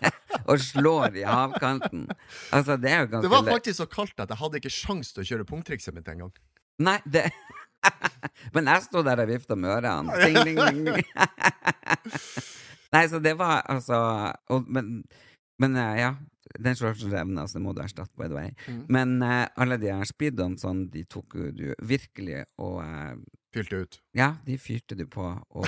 [0.52, 2.10] og slår i havkanten.
[2.52, 5.12] Altså, det er jo ganske Det var faktisk så kaldt at jeg hadde ikke sjans
[5.16, 6.32] til å kjøre pungtrikset mitt engang.
[6.84, 7.30] Nei, det
[8.56, 10.18] Men jeg sto der og vifta med ørene.
[10.22, 11.08] Ding, ding, ding, ding.
[12.94, 13.98] Nei, så det var altså
[14.52, 15.02] og, Men,
[15.62, 16.14] men eh, ja.
[16.60, 18.50] Den slags revner, så det må du erstatte, by the way.
[18.68, 18.80] Mm.
[18.92, 23.14] Men uh, alle de her speedene sånn, de tok jo du virkelig og uh,
[23.52, 23.98] Fylte ut.
[24.16, 25.26] Ja, de fyrte du på.
[25.28, 25.66] Og,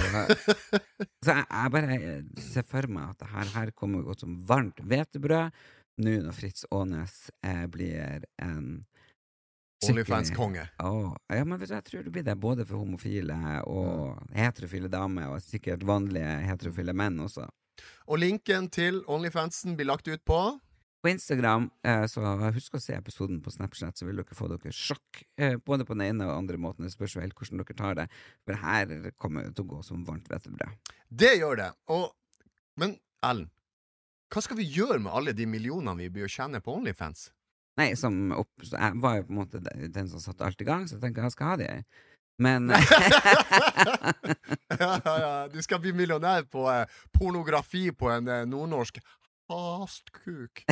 [1.24, 1.98] så jeg, jeg bare
[2.40, 5.52] ser for meg at det her, her kommer godt som varmt hvetebrød
[6.02, 8.86] nå når Fritz Aanes eh, blir en
[9.90, 10.68] Onlyfans-konge.
[10.80, 13.36] Ja, men jeg tror det blir det både for homofile
[13.70, 17.48] og heterofile damer, og sikkert vanlige heterofile menn også.
[18.08, 20.44] Og linken til Onlyfansen blir lagt ut på
[21.04, 22.22] På Instagram, eh, så
[22.56, 25.26] husk å se episoden på Snapchat, så vil dere få dere sjokk.
[25.36, 26.86] Eh, både på den ene og andre måten.
[26.86, 28.06] Det spørs helt hvordan dere tar det.
[28.48, 30.94] For her kommer det til å gå som varmt hvetebrød.
[31.12, 31.68] Det gjør det.
[31.92, 32.08] Og,
[32.80, 33.50] men Ellen,
[34.32, 37.34] hva skal vi gjøre med alle de millionene vi blir å tjene på Onlyfans?
[37.80, 40.86] Nei, som opp, jeg var jo på en måte den som satte alt i gang,
[40.88, 41.70] så jeg tenker jeg skal ha de.
[42.42, 42.78] Men ja,
[45.06, 45.48] ja, ja.
[45.54, 49.00] Du skal bli millionær på eh, pornografi på en eh, nordnorsk
[49.52, 50.64] hastkuk.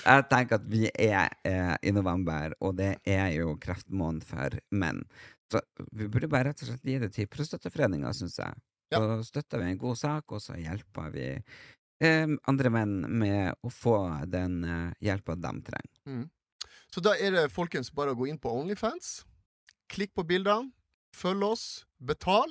[0.00, 5.02] Jeg tenker at vi er eh, i november, og det er jo kreftmåned for menn.
[5.52, 5.60] Så
[5.92, 8.56] vi burde bare rett og slett gi det til Prostøtteforeninga, syns jeg.
[8.90, 8.98] Ja.
[8.98, 11.26] Så støtter vi en god sak, og så hjelper vi
[12.02, 13.96] andre menn med å få
[14.30, 15.92] den eh, hjelpa de trenger.
[16.08, 16.30] Mm.
[16.90, 19.24] Så da er det folkens bare å gå inn på Onlyfans,
[19.92, 20.72] klikk på bildene,
[21.14, 21.64] følg oss,
[22.00, 22.50] betal,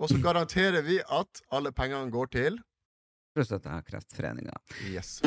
[0.00, 2.58] og så garanterer vi at alle pengene går til
[3.32, 4.52] Prostatakreftforeninga.
[4.90, 5.20] Yes.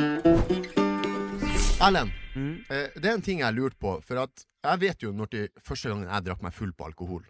[1.81, 2.65] Erlend, Mm.
[2.69, 5.49] eh, det er en ting jeg lurte på, for at jeg vet jo når til
[5.63, 7.23] første gangen jeg drakk meg full på alkohol.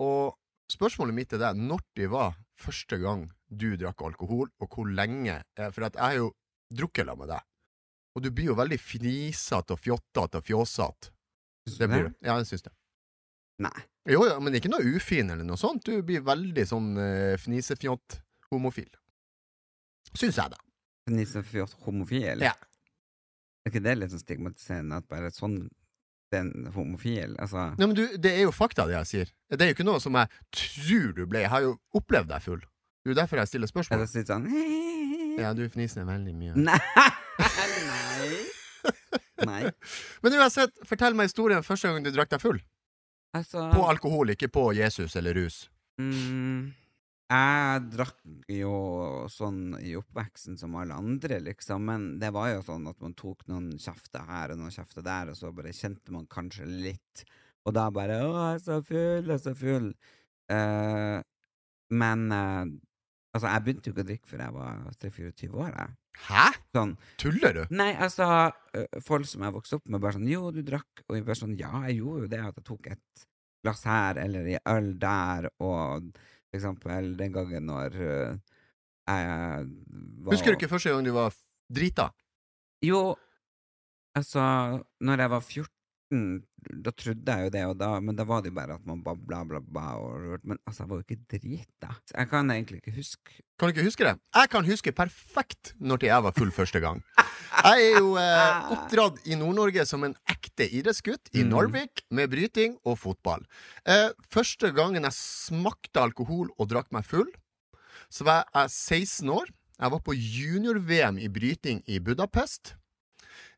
[0.00, 0.34] Og
[0.70, 5.42] spørsmålet mitt er det, når det var første gang du drakk alkohol, og hvor lenge?
[5.56, 6.32] Eh, For at jeg har jo
[6.74, 7.46] drukket sammen med deg.
[8.16, 11.12] Og du blir jo veldig fnisete og fjottete og fjåsete.
[11.78, 12.14] Det blir du.
[12.24, 12.72] Ja, jeg syns det.
[13.62, 13.74] Nei.
[14.08, 15.84] Jo, jo, men ikke noe ufin eller noe sånt.
[15.84, 18.20] Du blir veldig sånn uh, fnisefjott
[18.52, 18.88] homofil.
[20.16, 20.60] Syns jeg, da.
[21.08, 22.44] Fnisefjott-homofil?
[22.44, 22.54] Ja.
[23.64, 25.60] Er ikke det litt sånn stigmatiserende at bare sånn
[26.32, 27.36] den homofil?
[27.40, 29.34] Altså Nei, men du, Det er jo fakta, det jeg sier.
[29.52, 31.44] Det er jo ikke noe som jeg tror du ble.
[31.44, 32.64] Jeg har jo opplevd deg full.
[33.08, 34.02] Det er jo derfor jeg stiller Er spørsmål.
[34.04, 34.48] det litt sånn
[35.42, 36.52] Ja, du fniser veldig mye.
[36.68, 36.78] Nei!
[39.46, 39.62] Nei.
[40.24, 42.58] Men uansett, fortell meg historien første gang du drakk deg full.
[43.38, 45.60] Altså På alkohol, ikke på Jesus eller rus.
[46.00, 46.72] mm,
[47.30, 48.18] Jeg drakk
[48.50, 48.72] jo
[49.30, 53.44] sånn i oppveksten som alle andre, liksom, men det var jo sånn at man tok
[53.52, 57.24] noen kjefter her og noen kjefter der, og så bare kjente man kanskje litt,
[57.68, 59.92] og da bare 'Å, jeg er så full, jeg er så full'.
[60.50, 61.20] Uh,
[61.92, 62.64] men eh,
[63.38, 65.96] altså, jeg begynte jo ikke å drikke før jeg var 23-24 år, jeg.
[66.26, 66.44] Hæ?
[66.74, 67.60] Sånn Tuller du?
[67.78, 68.26] Nei, altså,
[69.06, 71.54] folk som jeg vokste opp med, bare sånn Jo, du drakk, og jeg bare sånn
[71.60, 73.24] Ja, jeg gjorde jo det, at jeg tok et
[73.62, 78.42] glass her, eller i øl der, og for eksempel den gangen når jeg
[79.08, 81.34] var Husker du ikke første gang du var
[81.70, 82.10] drita?
[82.84, 83.14] Jo,
[84.18, 84.42] altså,
[85.04, 85.77] når jeg var 14,
[86.08, 89.42] da trodde jeg jo det, da, men da var det jo bare at man babla,
[89.44, 91.90] bla, bla, og men altså, jeg var jo ikke drita.
[92.14, 94.14] Jeg kan egentlig ikke huske Kan du ikke huske det?
[94.34, 97.02] Jeg kan huske perfekt når jeg var full første gang.
[97.58, 101.50] Jeg er jo eh, oppdratt i Nord-Norge som en ekte idrettsgutt i Mm.
[101.52, 103.44] Narvik, med bryting og fotball.
[103.84, 107.28] Eh, første gangen jeg smakte alkohol og drakk meg full,
[108.08, 109.50] så var jeg 16 år.
[109.78, 112.76] Jeg var på junior-VM i bryting i Budapest.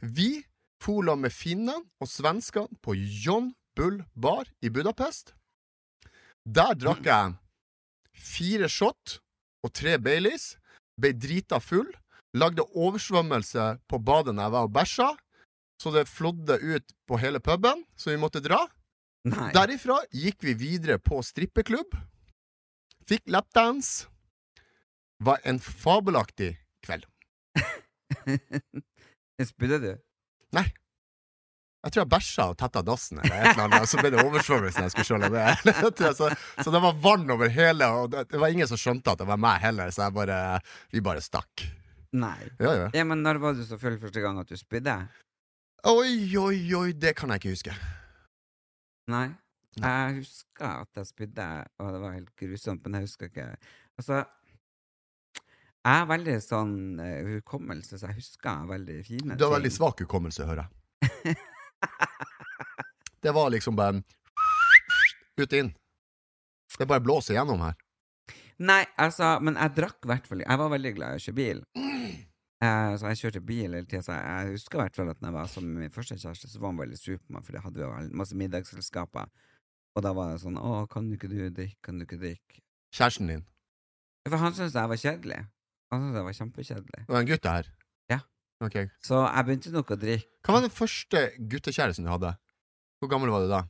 [0.01, 0.43] Vi
[0.81, 5.35] sammen med finnene og svenskene på John Bull Bar i Budapest.
[6.45, 7.37] Der drakk jeg
[8.14, 9.21] fire shot
[9.62, 10.57] og tre Baileys,
[10.99, 11.88] ble drita full,
[12.35, 15.16] lagde oversvømmelse på badet når jeg var og bæsja,
[15.81, 18.66] så det flådde ut på hele puben, så vi måtte dra.
[19.25, 19.53] Nei.
[19.53, 21.97] Derifra gikk vi videre på strippeklubb,
[23.09, 24.09] fikk lapdance.
[25.21, 27.05] Var en fabelaktig kveld.
[29.51, 29.93] Spydde du?
[30.57, 30.67] Nei.
[31.81, 34.21] Jeg tror jeg bæsja og tetta dassen, eller et eller annet, og så ble det
[34.21, 36.11] oversvømmelse jeg skulle skjølle det.
[36.19, 36.29] så,
[36.61, 39.41] så det var vann over hele, og det, var ingen som skjønte at det var
[39.41, 40.37] meg heller, så bare,
[40.93, 41.65] vi bare stakk.
[42.21, 42.37] Nei.
[42.61, 42.91] Ja, ja.
[42.99, 44.99] Ja, men når var du så full første gang at du spydde?
[45.89, 47.77] Oi, oi, oi, det kan jeg ikke huske.
[49.09, 49.31] Nei.
[49.81, 51.47] Jeg husker at jeg spydde,
[51.81, 53.55] og det var helt grusomt, men jeg husker ikke
[54.01, 54.23] Altså,
[55.81, 59.38] jeg har veldig sånn uh, hukommelse, så jeg husker veldig fine ting.
[59.40, 61.37] Du har veldig svak hukommelse, hører jeg.
[63.21, 64.01] Det var liksom bare
[65.37, 65.73] ut inn.
[66.79, 67.77] Det bare blåser gjennom her.
[68.61, 71.37] Nei, altså, men jeg drakk i hvert fall Jeg var veldig glad i å kjøre
[71.37, 71.62] bil.
[72.61, 74.03] Uh, så jeg kjørte bil hele tida.
[74.05, 76.49] Så jeg, husker i hvert fall at når jeg var sammen med min første kjæreste,
[76.53, 79.31] så var han veldig sur på meg, for det hadde vi jo masse middagsselskaper.
[79.97, 81.81] Og da var det sånn 'Å, kan du ikke du drikke?
[81.83, 82.61] Kan du ikke drikke?'
[82.95, 83.47] Kjæresten din.
[84.29, 85.40] For han syntes jeg var kjedelig.
[85.90, 87.03] Han syntes jeg var kjempekjedelig.
[87.07, 87.68] Det var en gutt, her.
[88.12, 88.20] Ja.
[88.62, 88.76] Ok.
[89.03, 92.35] Så jeg begynte nok å drikke Hva var den første guttekjæresten du hadde?
[93.00, 93.64] Hvor gammel var du da?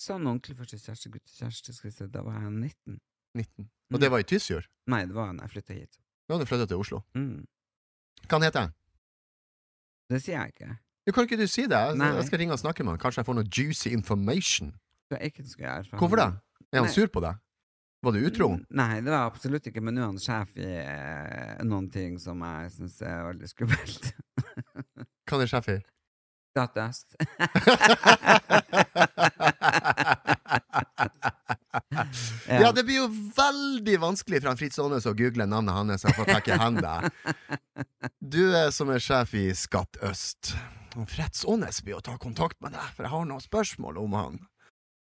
[0.00, 2.98] sånn ordentlig første kjæreste, guttekjæreste, skal vi se, da var jeg 19.
[3.36, 3.68] 19.
[3.94, 4.66] Og det var i Tysfjord?
[4.92, 6.00] Nei, det var da jeg flytta hit.
[6.26, 7.02] Da hadde du flytta til Oslo.
[7.16, 7.46] Mm.
[8.26, 8.74] Hva han heter han?
[10.12, 10.76] Det sier jeg ikke.
[11.06, 11.78] Jo, kan ikke du si det?
[11.78, 13.00] Jeg, jeg skal ringe og snakke med han.
[13.02, 14.72] Kanskje jeg får noe juicy information.
[15.10, 15.90] Det er ikke det jeg.
[15.94, 16.28] Hvorfor det?
[16.72, 16.94] Er han Nei.
[16.94, 17.38] sur på deg?
[18.04, 18.48] Var du utro?
[18.76, 22.42] Nei, det var absolutt ikke, men nå er han sjef i eh, noen ting som
[22.44, 24.10] jeg syns er veldig skummelt.
[25.26, 25.78] Hva er sjef i?
[26.56, 27.16] Statøst.
[32.46, 33.06] Ja, det blir jo
[33.36, 36.94] veldig vanskelig for han Fritz Aanes å google navnet hans Jeg får takke i handa.
[38.20, 40.54] Du er som er sjef i Skatt Øst.
[41.10, 44.38] Fritz Aanes blir å ta kontakt med deg, for jeg har noen spørsmål om han.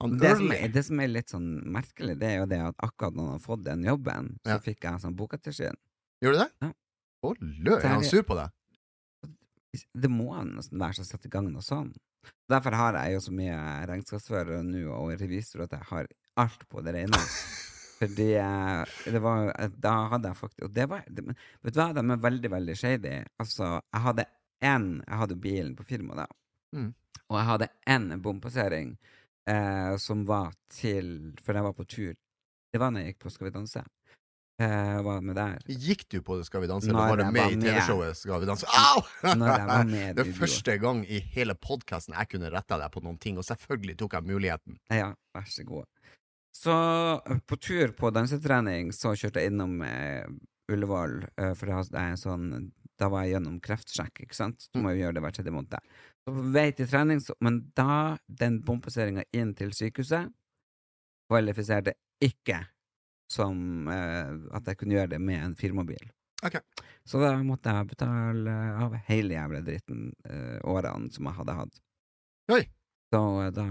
[0.01, 3.17] Det som, er, det som er litt sånn merkelig, det er jo det at akkurat
[3.17, 4.59] når han har fått den jobben, så Ja.
[4.65, 5.77] fikk jeg sånn bokettersyn.
[6.25, 6.49] Gjør du det?
[6.63, 6.71] Ja.
[7.23, 8.49] Å, lø, er han sur på deg?
[9.95, 11.93] Det må han nesten være som setter i gang noe sånn.
[12.51, 13.59] Derfor har jeg jo så mye
[13.89, 16.09] regnskapsførere nå og revisor at jeg har
[16.41, 17.21] alt på det rene.
[18.01, 18.31] Fordi
[19.13, 21.21] det var Da hadde jeg faktisk Og det var det,
[21.61, 23.13] Vet du hva, de er veldig, veldig shady.
[23.39, 24.25] Altså, jeg hadde
[24.65, 26.27] én Jeg hadde bilen på firmaet da.
[26.77, 26.95] Mm.
[27.29, 28.95] Og jeg hadde én bompassering
[29.51, 32.15] eh, som var til For jeg var på tur.
[32.71, 33.83] Det var når jeg gikk på Skal vi danse.
[34.61, 35.55] Eh, var med der.
[35.73, 37.61] Gikk du på det Skal vi danse, eller var du med i.
[37.65, 38.67] TV-showet Skal vi danse?
[38.69, 39.01] Au!
[40.21, 43.47] Det er første gang i hele podkasten jeg kunne retta deg på noen ting, og
[43.49, 44.77] selvfølgelig tok jeg muligheten.
[44.93, 45.89] Ja, vær så god.
[46.53, 46.75] Så
[47.49, 50.27] på tur på dansetrening så kjørte jeg innom eh,
[50.71, 54.67] Ullevål, eh, for det er- er sånn Da var jeg gjennom kreftsjekk, ikke sant?
[54.75, 55.73] Du må jo gjøre det hver tredje måned.
[56.25, 60.29] Så på vei til trening, så, men da den bompasseringa inn til sykehuset
[61.31, 62.65] kvalifiserte ikke
[63.31, 66.11] som eh, at jeg kunne gjøre det med en firmabil.
[66.43, 66.61] Okay.
[67.05, 71.83] Så da måtte jeg betale av hele jævla dritten eh, årene som jeg hadde hatt.
[72.57, 72.63] Oi.
[73.11, 73.67] Så eh, da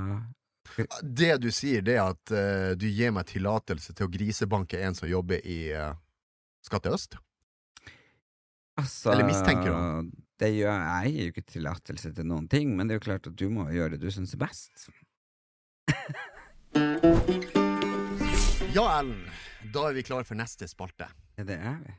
[1.01, 4.95] Det du sier, det er at uh, du gir meg tillatelse til å grisebanke en
[4.95, 5.95] som jobber i uh,
[6.61, 7.17] Skatt Øst?
[8.77, 12.87] Altså, Eller mistenker du Det gjør jeg gir jo ikke tillatelse til noen ting, men
[12.87, 14.85] det er jo klart at du må gjøre det du syns er best.
[18.71, 19.25] Ja, Ellen.
[19.73, 21.09] Da er vi klar for neste spalte.
[21.35, 21.95] Ja, det er vi.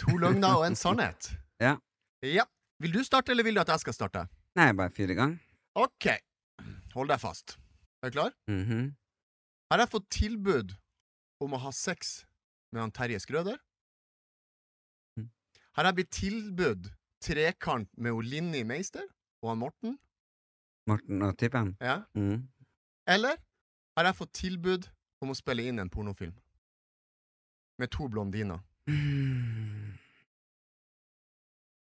[0.00, 1.32] To løgner og en sannhet.
[1.56, 1.78] Ja.
[2.20, 2.42] Ja.
[2.84, 4.26] Vil du starte, eller vil du at jeg skal starte?
[4.60, 5.30] Nei, bare fire i gang.
[5.80, 6.04] Ok.
[6.92, 7.54] Hold deg fast.
[8.04, 8.34] Er du klar?
[8.52, 8.90] Mhm.
[9.72, 10.74] Har jeg fått tilbud
[11.40, 12.26] om å ha sex
[12.72, 13.56] med han Terje Skrøder?
[15.16, 15.30] Mm.
[15.80, 16.90] Har jeg blitt tilbudt
[17.26, 19.04] trekant med hun Linni Meister
[19.42, 19.98] og han Morten?
[20.86, 21.74] Morten og typen?
[21.82, 22.00] Ja.
[22.14, 22.46] Mm.
[23.10, 23.40] Eller
[23.96, 24.86] har jeg fått tilbud
[25.24, 26.34] om å spille inn en pornofilm?
[27.80, 28.62] Med to blondiner.
[28.88, 29.96] Mm.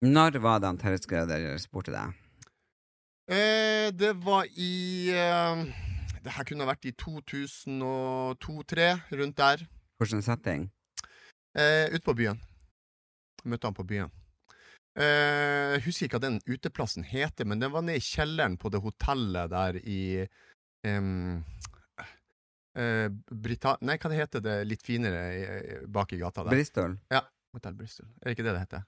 [0.04, 2.16] Når var det han Terje Skrøder spurte deg?
[3.32, 5.62] Eh, det var i eh,
[6.24, 9.64] Det her kunne ha vært i 2002-2003, rundt der.
[10.00, 10.66] Hvilken setting?
[11.56, 12.40] Eh, Ute på byen.
[13.44, 14.12] Møtte han på byen.
[14.94, 18.70] Eh, jeg husker ikke hva den uteplassen heter, men den var nede i kjelleren på
[18.70, 20.00] det hotellet der i
[20.86, 21.40] um,
[22.78, 23.76] uh, Brita...
[23.82, 26.54] Nei, hva det heter det litt finere i- bak i gata der?
[26.54, 26.94] Bristol?
[27.54, 28.06] Hotell Bristol.
[28.22, 28.86] Er det ikke det det heter?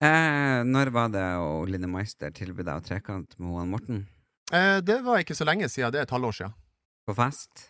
[0.00, 3.98] Eh, når var det og Line Meister tilbød deg trekant med han Morten?
[4.52, 6.54] Eh, det var ikke så lenge siden, det er et halvår siden.
[7.08, 7.66] På fest?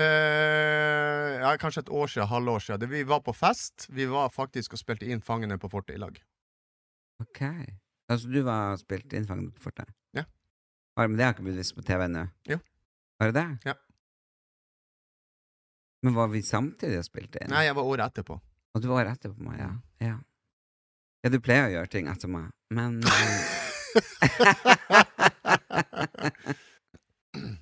[0.00, 2.80] Eh, ja, kanskje et år siden, halvår siden.
[2.80, 3.86] Det, vi var på fest.
[3.92, 6.16] Vi var faktisk og spilte inn Fangene på fortet i lag.
[7.24, 7.40] Ok.
[8.12, 9.88] Altså, du var spilt innfanget på fortet?
[10.16, 10.24] Ja.
[10.98, 12.24] Har, men det har ikke blitt vist på TV ennå?
[12.50, 12.58] Jo.
[13.20, 13.48] Har det det?
[13.70, 13.74] Ja.
[16.04, 17.50] Men var vi samtidig og spilte inn?
[17.54, 18.34] Nei, jeg var året etterpå.
[18.74, 19.70] Og du var året etterpå meg, ja.
[20.04, 20.16] ja.
[21.24, 22.90] Ja, du pleier å gjøre ting etter meg, men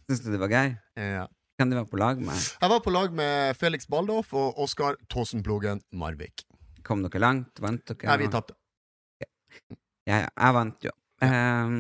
[0.08, 0.68] Syns du det var gøy?
[0.98, 1.26] Ja.
[1.60, 2.34] Kan du være på lag med?
[2.34, 6.42] Jeg var på lag med Felix Baldoff og Oskar Tåsenplogen Marvik.
[6.82, 7.60] Kom dere langt?
[7.62, 8.08] Vant dere?
[8.10, 8.56] Nei, vi tapte.
[10.08, 10.92] Ja, ja, jeg vant jo.
[11.22, 11.76] Um,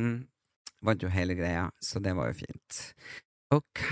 [0.86, 2.80] vant jo hele greia, så det var jo fint.
[3.52, 3.86] Ok,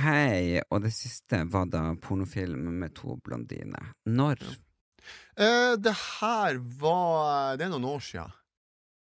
[0.70, 3.92] og det siste var da pornofilm med to blondiner.
[4.08, 4.44] Når?
[5.36, 8.36] Uh, det her var Det er noen år siden.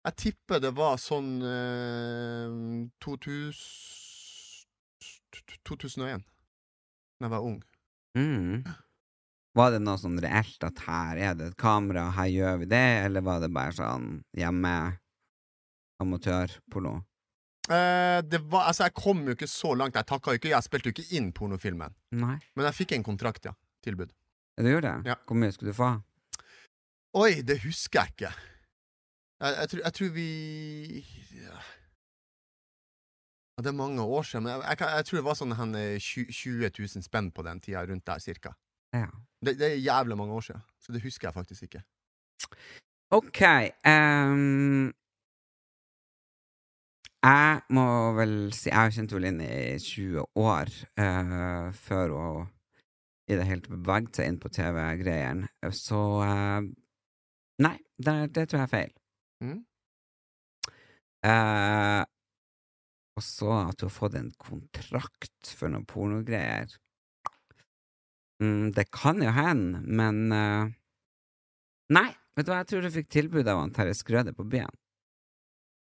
[0.09, 4.09] Jeg tipper det var sånn uh, 2000
[5.69, 6.25] 2001.
[7.19, 7.59] Da jeg var ung.
[8.17, 8.65] Mm.
[9.57, 12.87] Var det noe sånn reelt at her er det et kamera, her gjør vi det,
[13.07, 14.75] eller var det bare sånn hjemme
[16.03, 16.99] amatørporno?
[17.69, 19.97] Uh, det var, altså, jeg kom jo ikke så langt.
[19.99, 21.97] Jeg takka jo ikke, jeg spilte jo ikke inn pornofilmen.
[22.17, 22.39] Nei.
[22.57, 23.53] Men jeg fikk en kontrakt, ja.
[23.85, 24.15] Tilbud.
[24.57, 25.11] Ja, Du gjorde det?
[25.13, 25.17] Ja.
[25.27, 25.91] Hvor mye skulle du få?
[27.19, 28.33] Oi, det husker jeg ikke.
[29.39, 30.31] Jeg, jeg, tror, jeg tror vi
[31.45, 31.61] ja.
[33.59, 36.71] Det er mange år siden, men jeg, jeg, tror det var sånn eh, 20 20
[36.79, 38.53] 000 spenn på den tida, rundt der cirka.
[38.95, 39.09] Ja.
[39.45, 41.83] Det, det er jævlig mange år siden, så det husker jeg faktisk ikke.
[43.11, 43.43] Ok.
[43.87, 44.93] um,
[47.23, 50.71] jeg må vel si Jeg har kjent vel inn i 20 år
[51.01, 52.51] uh, før hun
[53.29, 55.49] i det hele tatt beveget seg inn på TV-greiene.
[55.77, 56.63] Så uh,
[57.59, 58.93] Nei, det, det tror jeg er feil.
[59.43, 59.59] Mm.
[61.27, 62.05] Uh,
[63.19, 66.71] og så at du har fått en kontrakt for noen pornogreier.
[68.43, 70.71] Mm, det kan jo hende, men uh,
[71.91, 74.71] Nei, vet du hva, jeg tror du fikk tilbud av han Terje Skrøde på byen.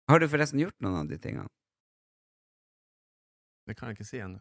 [0.07, 1.49] Har du forresten gjort noen av de tingene?
[3.67, 4.39] Det kan jeg ikke si ennå.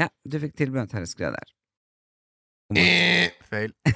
[0.00, 1.46] Ja, du fikk tilbud av Terje Skrøder.
[2.74, 3.72] Eh, Feil.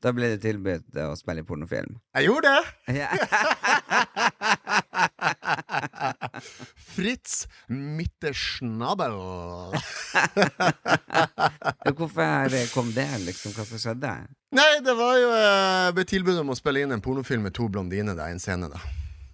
[0.00, 1.92] da ble det tilbudt å spille i pornofilm.
[2.16, 2.64] Jeg gjorde det!
[6.94, 9.12] Fritz Mitteschnabel.
[11.96, 13.54] Hvorfor kom det, liksom?
[13.56, 14.12] Hva som skjedde?
[14.56, 17.68] Nei, det var jo eh, ble tilbud om å spille inn en pornofilm med to
[17.70, 18.70] blondiner da, i en scene.
[18.72, 18.80] da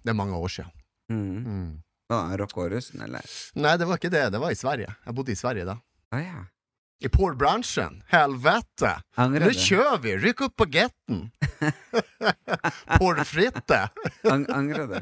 [0.03, 0.73] Det er mange år siden.
[1.13, 1.39] Mm.
[1.47, 1.71] Mm.
[2.39, 3.23] Rock og russen, eller?
[3.59, 4.27] Nei, det var ikke det.
[4.31, 4.93] Det var i Sverige.
[5.05, 5.75] Jeg bodde i Sverige da.
[6.15, 6.45] Ah, ja.
[6.99, 8.03] I Paul-bransjen.
[8.09, 8.93] Helvete!
[9.17, 9.51] Du?
[9.53, 10.15] kjører vi!
[10.17, 11.27] Rykk opp bagetten!
[12.97, 13.79] Porfritte!
[14.29, 14.97] Ang angrer du?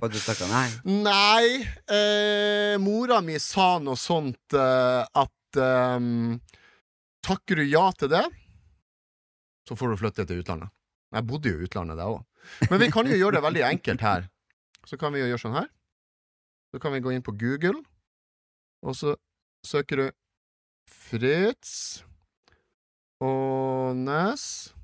[0.00, 0.66] Og du takka nei?
[1.06, 1.46] Nei,
[1.86, 6.10] eh, mora mi sa noe sånt eh, at eh,
[7.26, 8.22] Takker du ja til det,
[9.66, 10.70] så får du flytte til utlandet.
[11.10, 12.68] Jeg bodde jo i utlandet, jeg òg.
[12.70, 14.28] Men vi kan jo gjøre det veldig enkelt her.
[14.86, 15.66] Så kan vi jo gjøre sånn her.
[16.70, 17.80] Så kan vi gå inn på Google,
[18.86, 19.16] og så
[19.66, 20.06] søker du
[20.90, 22.02] Fritz
[23.22, 24.74] Aanes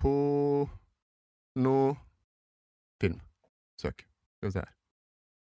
[0.00, 0.70] pornofilm.
[3.82, 4.06] Søk.
[4.36, 4.72] Skal vi se her.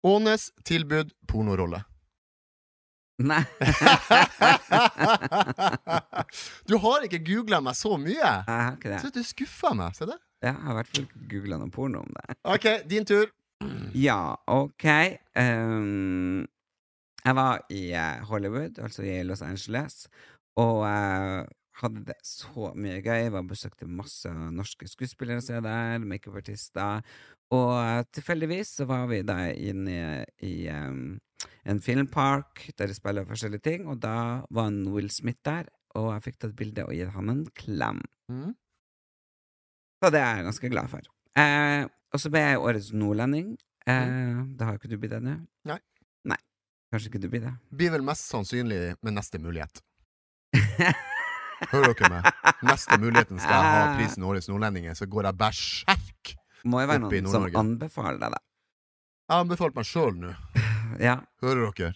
[0.08, 1.82] Aanes tilbud pornorolle.
[3.18, 3.42] Nei.
[6.70, 8.22] du har ikke googla meg så mye!
[8.22, 9.00] Jeg har ikke det.
[9.02, 9.96] Så du skuffa meg.
[9.98, 10.14] Se det.
[10.44, 12.36] Jeg har i hvert fall googla noe porno om det.
[12.46, 13.26] OK, din tur.
[13.98, 14.86] Ja, ok.
[15.34, 16.46] Ehm,
[17.28, 20.06] jeg var i eh, Hollywood, altså i Los Angeles,
[20.58, 21.44] og uh,
[21.82, 23.26] hadde det så mye gøy.
[23.26, 27.04] Jeg var besøkte masse norske skuespillere som er der, makeupartister.
[27.54, 31.18] Og uh, tilfeldigvis så var vi da inne i ehm,
[31.68, 36.10] en filmpark der de spiller forskjellige ting, og da var en Will Smith der, og
[36.14, 38.02] jeg fikk tatt bilde og gitt han en klem.
[38.32, 38.56] Mm.
[40.00, 41.12] Så det er jeg ganske glad for.
[41.38, 43.54] Uh, og så ble jeg årets nordlending.
[43.88, 44.56] Mm.
[44.56, 45.38] Det har jo ikke du blitt ennå?
[45.68, 45.78] Nei.
[46.92, 47.52] Kanskje ikke du blir det?
[47.70, 49.82] Blir vel mest sannsynlig med neste mulighet.
[51.68, 52.28] Hører dere meg?
[52.64, 56.34] Neste muligheten skal jeg ha prisen Årets nordlendinger, så går jeg berserk!
[56.68, 57.60] Må jo være i noen som Nord-Norge.
[57.60, 58.40] anbefaler deg det.
[59.28, 60.34] Jeg anbefalte meg sjøl nå.
[61.04, 61.18] Ja.
[61.44, 61.92] Hører dere?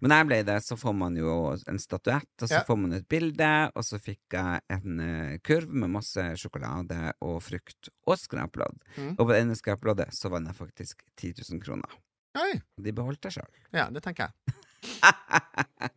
[0.00, 1.32] Men jeg ble det, så får man jo
[1.68, 2.64] en statuett, og så Ja.
[2.64, 7.40] får man et bilde, og så fikk jeg en eh, kurv med masse sjokolade og
[7.44, 8.78] frukt og skraplodd.
[8.96, 9.10] Mm.
[9.18, 11.98] Og på det ene skraploddet så vant jeg faktisk 10 000 kroner.
[12.38, 12.60] Hei.
[12.78, 13.50] De beholdt det sjøl.
[13.74, 14.56] Ja, det tenker jeg.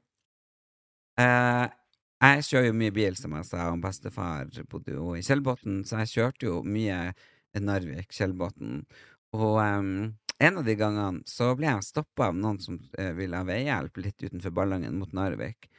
[1.14, 1.66] Eh,
[2.26, 6.00] jeg kjører jo mye bil, som jeg sa, og bestefar bodde jo i Kjellbotn, så
[6.02, 7.12] jeg kjørte jo mye
[7.62, 8.80] Narvik-Kjellbotn.
[9.38, 9.92] Og um,
[10.42, 14.02] en av de gangene så ble jeg stoppa av noen som eh, ville ha veihjelp
[14.02, 15.70] litt utenfor Ballangen mot Narvik.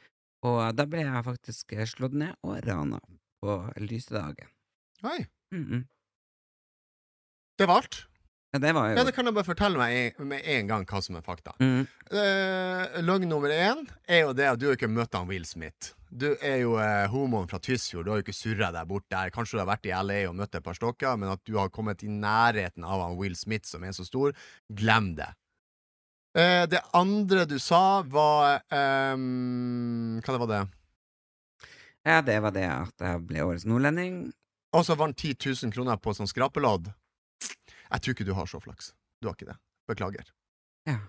[0.47, 3.01] Og da ble jeg faktisk eh, slått ned og rana
[3.43, 4.49] på lyse dagen.
[5.03, 5.27] Hei.
[5.51, 5.83] Mm -mm.
[7.57, 8.07] Det var alt.
[8.55, 11.01] Ja, det var jo Ja, det kan jeg bare fortelle meg med en gang hva
[11.03, 11.51] som er fakta.
[11.59, 11.87] mm.
[12.15, 15.91] Eh, løgn nummer én er jo det at du ikke møtte han Will Smith.
[16.07, 19.33] Du er jo eh, homoen fra Tysfjord, du har jo ikke surra deg bort der.
[19.33, 21.73] Kanskje du har vært i LA og møtt et par stokker, men at du har
[21.73, 24.31] kommet i nærheten av han Will Smith, som er så stor,
[24.69, 25.27] glem det.
[26.37, 30.63] Eh, det andre du sa, var ehm, Hva det var det?
[32.05, 34.29] Ja, det var det at jeg ble årets nordlending.
[34.75, 36.91] Og så vant 10 000 kroner på sånn skrapelodd.
[37.91, 38.93] Jeg tror ikke du har så flaks.
[39.21, 39.57] Du har ikke det.
[39.89, 40.29] Beklager.
[40.89, 40.99] Ja.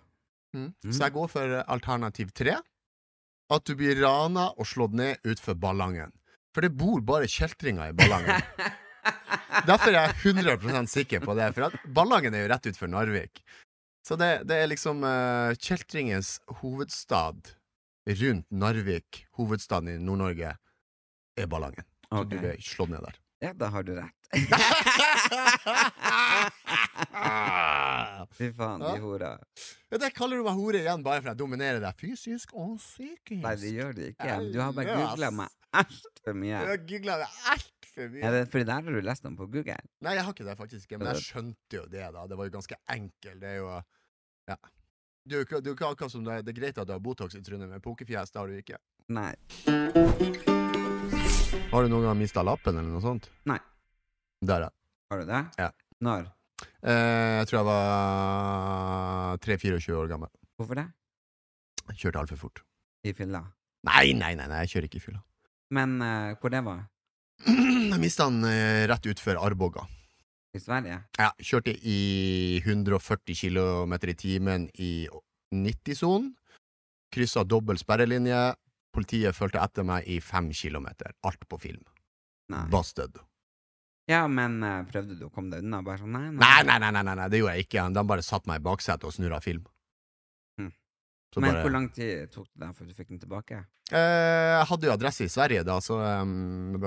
[0.54, 0.72] Mm.
[0.84, 0.92] Mm.
[0.92, 2.58] Så jeg går for alternativ tre.
[3.52, 6.12] At du blir rana og slått ned utfor Ballangen.
[6.56, 8.42] For det bor bare kjeltringer i Ballangen.
[9.68, 13.42] Derfor er jeg 100% sikker på det, for Ballangen er jo rett utenfor Narvik.
[14.06, 17.52] Så det, det er liksom uh, kjeltringens hovedstad
[18.06, 20.52] rundt Narvik, hovedstaden i Nord-Norge,
[21.36, 21.86] er Ballangen.
[22.06, 23.18] Så du blir slått ned der.
[23.44, 24.14] Ja, da har du rett.
[28.36, 29.00] Fy faen, de Ja.
[29.00, 29.38] hora.
[29.90, 33.42] Ja, Der kaller du meg hore igjen bare for jeg dominerer deg fysisk og psykisk.
[33.42, 34.52] Nei, det gjør det ikke.
[34.52, 36.62] Du har bare googla meg altfor mye.
[36.72, 38.24] Jeg googla deg altfor for mye.
[38.24, 39.76] Er det, fordi der har du lest om på Google?
[40.00, 40.90] Nei, jeg har ikke det, faktisk.
[40.98, 42.26] Men jeg skjønte jo det, da.
[42.26, 43.40] Det var jo ganske enkelt.
[43.40, 43.70] Det er jo
[44.48, 44.56] Ja.
[45.26, 47.42] Er jo ikke, det er akkurat som det det greit at du har Botox i
[47.42, 48.76] trynet, men pokerfjes har du ikke.
[49.08, 49.34] Nei.
[51.72, 53.26] Har du noen gang mista lappen, eller noe sånt?
[53.48, 53.58] Nei.
[54.46, 54.70] Der, ja.
[55.12, 55.40] Har du det?
[55.60, 55.68] Ja.
[56.04, 56.26] Når?
[56.86, 60.30] Eh, jeg tror jeg var 3-24 år gammel.
[60.56, 60.86] Hvorfor det?
[61.90, 62.62] Jeg kjørte altfor fort.
[63.06, 63.42] I fylla?
[63.86, 65.20] Nei, nei, nei, nei, jeg kjører ikke i fylla.
[65.76, 66.84] Men eh, hvor det var?
[67.46, 69.84] Jeg mista den eh, rett utfor Arboga.
[70.56, 70.96] I Sverige?
[71.20, 71.98] Ja, kjørte i
[72.64, 74.92] 140 km i timen i
[75.54, 76.30] 90-sonen.
[77.12, 78.40] Kryssa dobbel sperrelinje.
[78.96, 81.12] Politiet fulgte etter meg i fem kilometer.
[81.28, 81.82] Alt på film.
[82.52, 82.64] Nei.
[82.72, 83.18] Busted.
[84.06, 85.80] Ja, men uh, prøvde du å komme deg unna?
[85.84, 87.86] Bare sånn, nei, Nei, nei, nei, nei, nei, nei, det gjorde jeg ikke.
[87.96, 89.64] De bare satte meg i baksetet og snurra film.
[90.60, 90.70] Hm.
[91.34, 93.64] Så Men bare- hvor lang tid tok det da før du fikk den tilbake?
[93.90, 96.78] Uh, jeg hadde jo adresse i Sverige da, så um,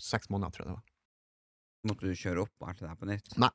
[0.00, 0.86] Seks måneder, tror jeg det var.
[1.90, 3.34] Måtte du kjøre opp alt det der på nytt?
[3.40, 3.50] Nei.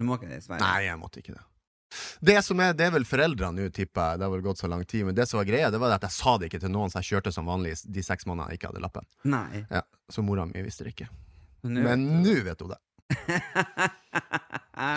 [0.00, 0.66] Du må ikke det i Sverige?
[0.66, 1.46] Nei, jeg måtte ikke det.
[2.20, 4.20] Det som er, det er vel foreldrene nå, tipper jeg.
[4.20, 5.06] Det har vel gått så lang tid.
[5.08, 7.02] Men det som var greia, det var at jeg sa det ikke til noen, så
[7.02, 9.10] jeg kjørte som vanlig de seks månedene jeg ikke hadde lappen.
[9.30, 9.64] Nei.
[9.70, 11.10] Ja, Så mora mi visste det ikke.
[11.66, 12.80] nå Men nå vet hun det.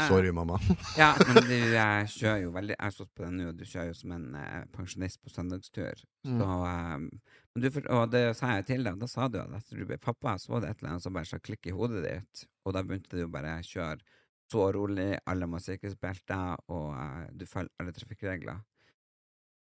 [0.07, 0.59] Sorry, mamma.
[0.97, 3.65] Ja, men du jeg kjører jo veldig Jeg har stått på det nå, og du
[3.67, 6.03] kjører jo som en eh, pensjonist på søndagstur.
[6.27, 6.37] Mm.
[6.39, 7.03] Så, mm.
[7.03, 7.09] um,
[7.59, 10.37] du, og det sa jeg til deg, da sa du at etter du ble pappa,
[10.41, 12.85] så var det et eller annet som bare sa klikk i hodet ditt, og da
[12.85, 13.99] begynte du bare å kjøre
[14.53, 18.61] så rolig, alle må ha sikkerhetsbelter, og uh, du følger alle trafikkregler.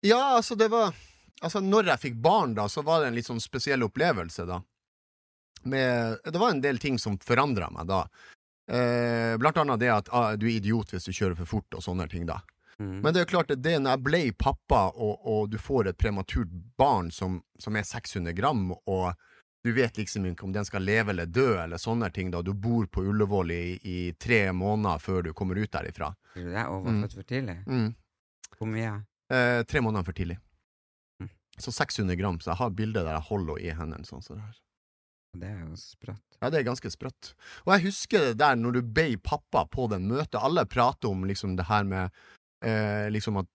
[0.05, 0.93] Ja, altså, det var
[1.43, 4.61] Altså, når jeg fikk barn, da, så var det en litt sånn spesiell opplevelse, da.
[5.67, 8.05] Med, det var en del ting som forandra meg da.
[8.71, 11.83] Eh, blant annet det at ah, du er idiot hvis du kjører for fort, og
[11.83, 12.39] sånne ting, da.
[12.79, 13.01] Mm.
[13.01, 15.91] Men det er jo klart at det når jeg ble pappa, og, og du får
[15.91, 19.11] et prematurt barn som, som er 600 gram, og
[19.65, 22.43] du vet liksom ikke om den skal leve eller dø, eller sånne ting, da.
[22.45, 26.11] Du bor på Ullevål i, i tre måneder før du kommer ut derifra.
[26.35, 26.43] Du?
[26.45, 27.01] Og var Mm.
[27.09, 27.55] for tidlig?
[27.65, 27.95] Mm.
[28.59, 28.91] Hvor mye?
[29.33, 30.37] Eh, tre måneder for tidlig.
[31.21, 31.29] Mm.
[31.57, 34.37] Så 600 gram, så jeg har bilde der jeg holder henne i hendene sånn som
[34.37, 34.61] det her.
[35.35, 36.37] Det er jo sprøtt.
[36.41, 37.33] Ja, det er ganske sprøtt.
[37.65, 40.37] Og jeg husker det der når du ber pappa på den møtet.
[40.39, 42.11] Alle prater om liksom det her med
[42.63, 43.49] eh, liksom at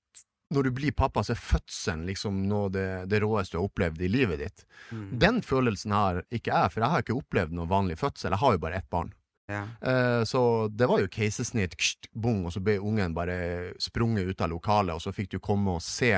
[0.51, 4.03] når du blir pappa, så er fødselen liksom noe det, det råeste du har opplevd
[4.03, 4.67] i livet ditt.
[4.91, 5.07] Mm.
[5.23, 8.35] Den følelsen har ikke jeg, for jeg har ikke opplevd noen vanlig fødsel.
[8.35, 9.13] Jeg har jo bare ett barn.
[9.51, 9.63] Ja.
[9.91, 14.53] Eh, så det var jo keisersnitt, kst, og så ble ungen bare sprunget ut av
[14.53, 16.13] lokalet, og så fikk du komme og se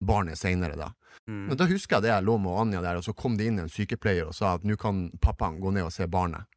[0.00, 0.92] barnet seinere, da.
[1.28, 1.42] Mm.
[1.50, 3.60] Men da husker jeg det jeg lå med Anja der, og så kom det inn
[3.60, 6.48] en sykepleier og sa at nå kan pappaen gå ned og se barnet.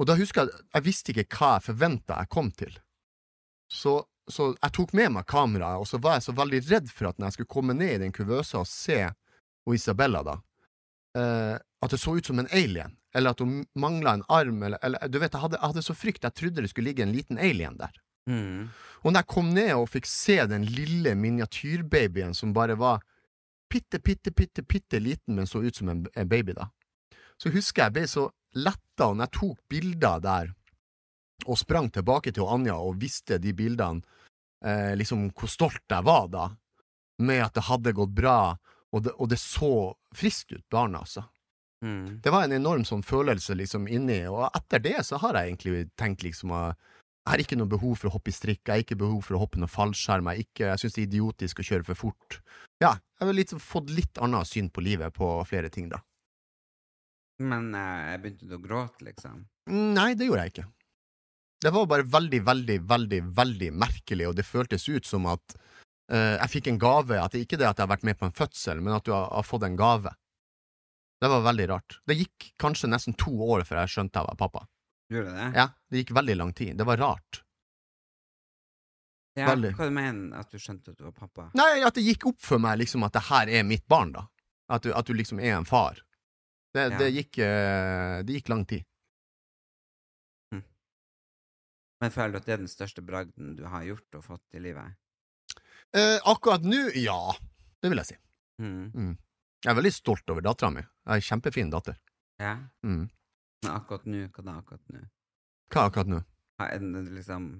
[0.00, 2.78] Og da husker jeg jeg visste ikke hva jeg forventa jeg kom til.
[3.70, 4.00] Så,
[4.34, 7.18] så jeg tok med meg kameraet, og så var jeg så veldig redd for at
[7.18, 9.02] når jeg skulle komme ned i den kuvøsa og se
[9.68, 10.36] og Isabella, da,
[11.18, 14.78] eh, at det så ut som en alien, eller at hun mangla en arm, eller,
[14.82, 17.14] eller Du vet, jeg hadde, jeg hadde så frykt, jeg trodde det skulle ligge en
[17.14, 17.94] liten alien der.
[18.30, 18.68] Mm.
[19.02, 23.00] Og når jeg kom ned og fikk se den lille miniatyrbabyen som bare var
[23.70, 26.68] bitte, bitte, bitte, bitte liten, men så ut som en, en baby, da,
[27.40, 30.54] så husker jeg ble så letta, når jeg tok bilder der,
[31.46, 34.04] og sprang tilbake til Anja og visste de bildene,
[34.64, 36.48] eh, liksom hvor stolt jeg var da,
[37.20, 38.56] med at det hadde gått bra,
[38.90, 41.26] og det, og det så friskt ut, barnet, altså.
[41.84, 42.20] Mm.
[42.20, 45.86] Det var en enorm sånn følelse liksom inni, og etter det så har jeg egentlig
[46.00, 46.76] tenkt liksom at
[47.20, 49.36] jeg har ikke noe behov for å hoppe i strikk, jeg har ikke behov for
[49.36, 52.38] å hoppe noen fallskjerm, jeg, ikke, jeg syns det er idiotisk å kjøre for fort.
[52.80, 56.00] Ja, jeg har litt, fått litt annet syn på livet på flere ting, da.
[57.40, 59.44] Men eh, jeg begynte å gråte, liksom.
[59.70, 60.66] Nei, det gjorde jeg ikke.
[61.60, 65.56] Det var bare veldig, veldig, veldig, veldig merkelig, og det føltes ut som at
[66.12, 68.28] uh, jeg fikk en gave, at det ikke det at jeg har vært med på
[68.30, 70.14] en fødsel, men at du har, har fått en gave.
[71.20, 71.98] Det var veldig rart.
[72.08, 74.64] Det gikk kanskje nesten to år før jeg skjønte jeg var pappa.
[75.12, 75.48] Gjorde det?
[75.58, 76.76] Ja, det gikk veldig lang tid.
[76.80, 77.42] Det var rart.
[79.36, 79.74] Ja, veldig.
[79.76, 81.50] Hva du mener at du skjønte at du var pappa?
[81.58, 84.24] Nei, at det gikk opp for meg liksom at det her er mitt barn, da.
[84.72, 86.00] At du, at du liksom er en far.
[86.72, 86.98] Det, Ja.
[86.98, 88.86] det, gikk, eh, det gikk lang tid.
[92.00, 94.62] Men føler du at det er den største bragden du har gjort og fått i
[94.64, 94.96] livet?
[95.96, 97.18] Eh, akkurat nå, ja.
[97.80, 98.18] Det vil jeg si.
[98.62, 99.16] Mm.
[99.60, 100.84] Jeg er veldig stolt over dattera mi.
[100.84, 101.98] Jeg har en kjempefin datter.
[102.40, 102.54] Ja?
[102.86, 103.08] Mm.
[103.64, 105.02] Men akkurat nå, hva da akkurat nå?
[105.72, 106.22] Hva akkurat nå?
[106.60, 107.50] Er det liksom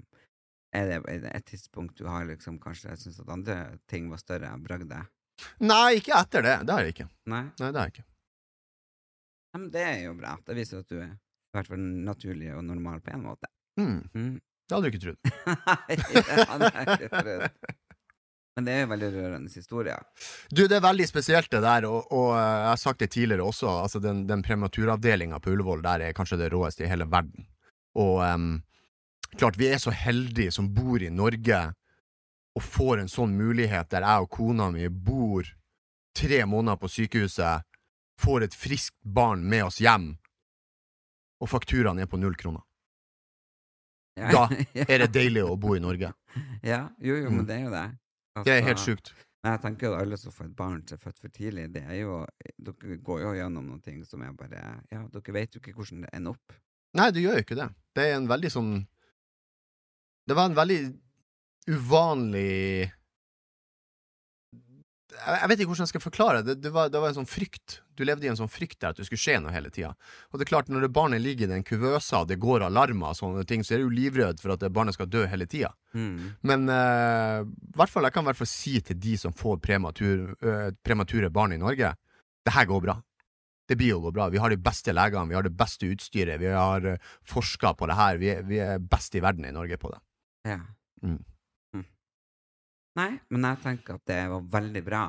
[0.77, 3.57] er det, er et tidspunkt du har liksom kanskje syntes at andre
[3.91, 5.09] ting var større enn bragdet?
[5.65, 6.57] Nei, ikke etter det.
[6.69, 7.09] Det har jeg ikke.
[7.33, 7.45] Nei?
[7.59, 8.07] Nei, det har jeg ikke.
[9.57, 10.37] Men det er jo bra.
[10.47, 13.51] Det viser at du er i hvert fall naturlig og normal på en måte.
[13.79, 14.01] Mm.
[14.15, 14.41] Mm.
[14.67, 15.31] Det hadde du ikke trodd.
[15.67, 17.79] Nei, det hadde jeg ikke trodd.
[18.59, 19.97] Men det er jo veldig rørende historie.
[20.51, 23.47] Du, det er veldig spesielt det der, og, og eh, jeg har sagt det tidligere
[23.47, 27.47] også, altså den, den prematuravdelinga på Ullevål der er kanskje det råeste i hele verden.
[27.99, 28.51] Og um,
[29.39, 31.63] klart, vi er så heldige som bor i Norge
[32.59, 35.47] og får en sånn mulighet der jeg og kona mi bor
[36.19, 37.67] tre måneder på sykehuset,
[38.21, 40.13] får et friskt barn med oss hjem,
[41.41, 42.67] og fakturaen er på null kroner.
[44.17, 44.49] Da
[44.89, 46.13] er det deilig å bo i Norge.
[46.67, 47.47] Ja, jo, jo, men Mm.
[47.47, 47.85] det er jo det.
[48.45, 49.13] Det er helt Altså, sjukt.
[49.43, 51.83] Men jeg tenker jo alle som får et barn som er født for tidlig, det
[51.89, 52.27] er jo
[52.61, 56.03] Dere går jo gjennom noen ting som er bare Ja, dere vet jo ikke hvordan
[56.05, 56.53] det ender opp.
[56.95, 57.69] Nei, det gjør jo ikke det.
[57.97, 58.73] Det er en veldig sånn
[60.29, 60.81] Det var en veldig
[61.71, 62.91] uvanlig
[65.11, 66.55] jeg vet ikke hvordan jeg skal forklare det.
[66.63, 67.81] Det var, det var en sånn frykt.
[67.99, 69.91] Du levde i en sånn frykt der at det skulle skje noe hele tida.
[70.31, 73.13] Og det er klart, når det barnet ligger i den kuvøsa, og det går alarmer
[73.13, 75.73] og sånne ting, så er du livredd for at det barnet skal dø hele tida.
[75.97, 76.33] Mm.
[76.47, 77.47] Men uh,
[77.77, 81.33] hvert fall, jeg kan i hvert fall si til de som får prematur, uh, premature
[81.35, 81.95] barn i Norge,
[82.47, 82.99] det her går bra.
[83.71, 84.27] Det blir jo bra.
[84.33, 87.91] Vi har de beste legene, vi har det beste utstyret, vi har uh, forska på
[87.91, 88.23] det her.
[88.23, 90.01] Vi er, vi er best i verden i Norge på det.
[90.55, 90.63] Ja.
[91.05, 91.21] Mm.
[93.01, 95.05] Nei, men jeg tenker at det var veldig bra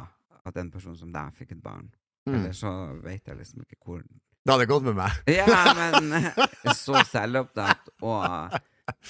[0.47, 1.89] at en person som deg fikk et barn.
[2.29, 2.35] Mm.
[2.37, 2.71] Eller så
[3.01, 5.11] vet jeg liksom ikke hvor Det hadde gått med meg.
[5.39, 6.13] Ja, men
[6.77, 8.57] så selvopptatt og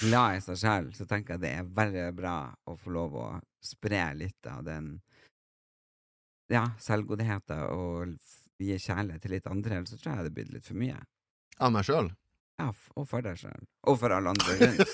[0.01, 2.35] glad i seg selv, så tenker jeg det er veldig bra
[2.67, 3.27] å få lov å
[3.63, 4.95] spre litt av den
[6.51, 8.17] ja, selvgodheten og
[8.61, 10.99] gi kjærlighet til litt andre, ellers så tror jeg det blir litt for mye.
[11.61, 12.11] Av meg sjøl.
[12.59, 12.69] Ja,
[12.99, 13.63] og for deg selv.
[13.89, 14.89] Og for alle andre rundt.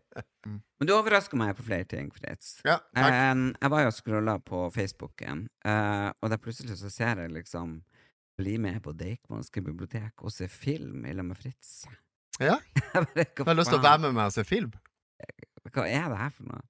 [0.52, 2.58] Men du overrasker meg på flere ting, Fritz.
[2.66, 2.78] Ja.
[2.96, 7.34] Eh, jeg var jo og scrolla på Facebooken, uh, og da plutselig så ser jeg
[7.34, 7.80] liksom
[8.34, 11.84] Bli med på Deichmanske bibliotek og se film i lag med Fritz.
[12.42, 12.56] Ja.
[12.90, 14.72] Bare, Jeg har lyst til å være med meg og se film.
[15.70, 16.64] Hva er det her for noe?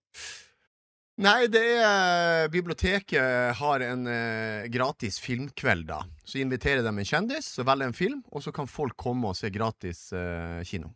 [1.25, 6.01] Nei, det er Biblioteket har en eh, gratis filmkveld, da.
[6.27, 9.39] Så inviterer de en kjendis, så velger en film, og så kan folk komme og
[9.39, 10.91] se gratis eh, kino.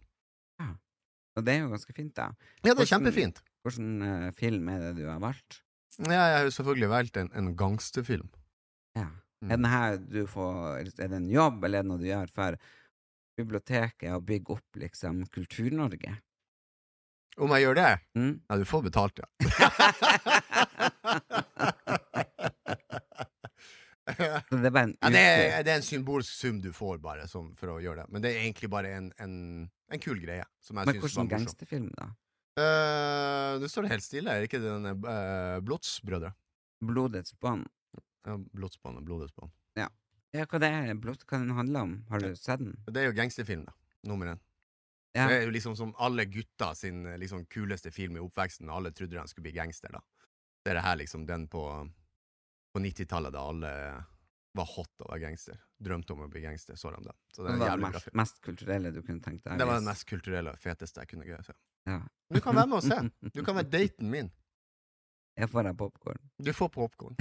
[1.38, 2.28] Og det er jo ganske fint, da.
[2.32, 3.40] Ja, det er Hvordan- kjempefint.
[3.66, 5.60] Hvilken eh, film er det du har valgt?
[5.98, 8.28] Ja, jeg har jo selvfølgelig valgt en, en gangsterfilm.
[8.98, 9.08] Ja.
[9.42, 9.50] Mm.
[9.50, 12.30] Er den her du får Er det en jobb, eller er det noe du gjør
[12.34, 12.56] for
[13.38, 16.16] biblioteket å bygge opp liksom Kultur-Norge?
[17.38, 17.90] Om jeg gjør det?
[18.18, 18.32] Mm?
[18.50, 19.28] Ja, du får betalt, ja.
[24.08, 27.74] Det er ja det, er, det er en symbolsk sum du får, bare, som, for
[27.74, 28.12] å gjøre det.
[28.14, 29.34] Men det er egentlig bare en, en,
[29.94, 30.44] en kul greie.
[30.60, 31.30] Som jeg Men synes var hvordan morsom.
[31.34, 32.08] gangsterfilm, da?
[32.58, 34.34] Eh, Nå står det helt stille.
[34.34, 36.32] Er ikke det denne uh, Blodsbrødre?
[36.84, 37.66] Blodets bånd?
[38.26, 39.54] Ja, Blodsbånd og Blodets bånd.
[40.36, 41.92] Ja, hva det er blod, hva den handler om?
[42.10, 42.74] Har du sett den?
[42.84, 43.72] Det er jo gangsterfilm, da.
[44.08, 44.40] Nummer én.
[45.16, 45.24] Ja.
[45.24, 48.68] Det er jo liksom som alle gutta sin eh, liksom, kuleste film i oppveksten.
[48.70, 50.02] Alle trodde de skulle bli gangster, da.
[50.62, 51.62] Det er det her liksom den på,
[52.74, 53.72] på 90-tallet, da alle
[54.56, 55.58] var hot å være gangster.
[55.84, 57.14] Drømte om å bli gangster, så de det.
[57.34, 59.58] Så det Det var det mest, mest kulturelle du kunne tenkt deg?
[59.58, 61.54] Det var det mest kulturelle og feteste jeg kunne se.
[61.88, 62.00] Ja.
[62.34, 62.98] Du kan være med og se.
[63.36, 64.30] Du kan være daten min.
[65.38, 66.22] Jeg får deg popkorn.
[66.42, 67.16] Du får popkorn.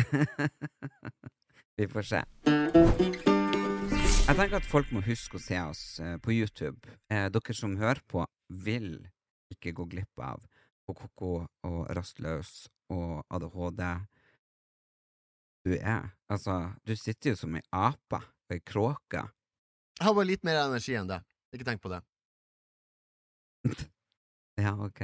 [1.77, 2.23] Vi får se.
[4.27, 6.81] Jeg tenker at folk må huske å se oss eh, på YouTube.
[7.13, 9.05] Eh, dere som hører på, vil
[9.53, 10.41] ikke gå glipp av
[10.87, 13.83] Koko og Rastløs og ADHD.
[15.67, 19.19] Du er Altså, du sitter jo som ei ape ei kråke.
[19.97, 21.17] Jeg har bare litt mer energi enn det.
[21.55, 22.01] Ikke tenk på det.
[24.57, 25.03] Ja, ok.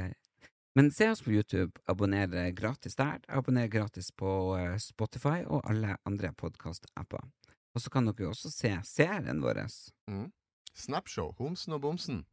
[0.74, 1.78] Men se oss på YouTube.
[1.86, 3.20] Abonner gratis der.
[3.28, 7.22] Abonner gratis på eh, Spotify og alle andre podkast-apper.
[7.70, 9.62] Og så kan dere jo også se serien vår.
[10.10, 10.32] Mm.
[10.74, 12.24] Snapshow, Homsen og Bomsen.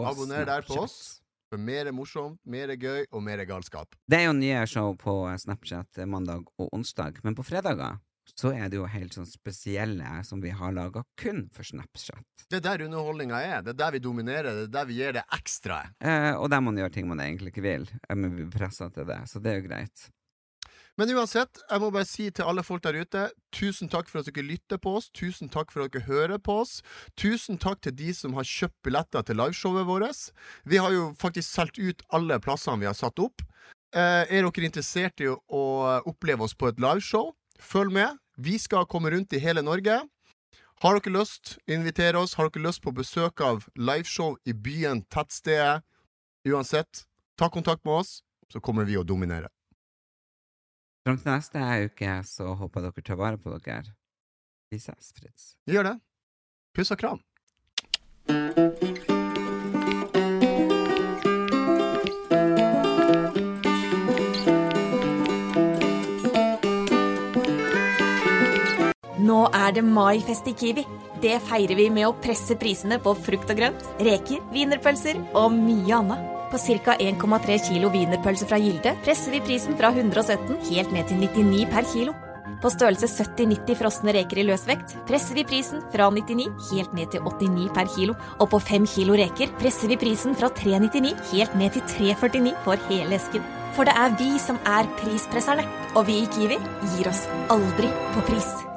[0.00, 1.19] Og Abonner der på oss.
[1.50, 3.96] For mer er morsomt, mer er gøy og mer er galskap.
[4.06, 7.98] Det er jo nye show på eh, Snapchat eh, mandag og onsdag, men på fredager
[8.38, 12.46] så er det jo helt sånn spesielle som vi har laga kun for Snapchat.
[12.46, 13.64] Det er der underholdninga er.
[13.66, 14.60] Det er der vi dominerer.
[14.60, 15.80] Det er der vi gir det ekstra.
[15.98, 18.86] Eh, og der man gjør ting man egentlig ikke vil, eh, men vi blir pressa
[18.94, 20.06] til det, så det er jo greit.
[21.00, 23.22] Men uansett, jeg må bare si til alle folk der ute,
[23.56, 26.58] tusen takk for at dere lytter på oss, tusen takk for at dere hører på
[26.60, 26.82] oss,
[27.16, 30.26] tusen takk til de som har kjøpt billetter til liveshowet vårt.
[30.68, 33.40] Vi har jo faktisk solgt ut alle plassene vi har satt opp.
[33.96, 35.62] Eh, er dere interessert i å,
[36.04, 38.18] oppleve oss på et liveshow, følg med.
[38.36, 40.02] Vi skal komme rundt i hele Norge.
[40.84, 42.36] Har dere lyst, inviter oss.
[42.36, 45.80] Har dere lyst på besøk av liveshow i byen, tettstedet,
[46.44, 47.06] uansett,
[47.40, 48.18] ta kontakt med oss,
[48.52, 49.48] så kommer vi å dominere.
[51.00, 53.94] Fram til neste uke så håper dere tar vare på dere.
[54.70, 55.54] Vi ses, Fritz.
[55.66, 55.96] Gjør det.
[56.76, 57.22] Puss og kram.
[69.20, 70.84] Nå er det maifest i Kiwi.
[71.20, 75.96] Det feirer vi med å presse prisene på frukt og grønt, reker, wienerpølser og mye
[75.96, 76.39] annet.
[76.50, 76.96] På ca.
[76.98, 81.86] 1,3 kilo wienerpølse fra Gilde presser vi prisen fra 117 helt ned til 99 per
[81.92, 82.14] kilo.
[82.60, 87.22] På størrelse 70-90 frosne reker i løsvekt presser vi prisen fra 99 helt ned til
[87.22, 88.16] 89 per kilo.
[88.40, 92.90] Og på 5 kilo reker presser vi prisen fra 399 helt ned til 349 for
[92.90, 93.46] hele esken.
[93.76, 95.62] For det er vi som er prispresserne,
[95.94, 96.58] og vi i Kiwi
[96.96, 97.22] gir oss
[97.54, 98.69] aldri på pris.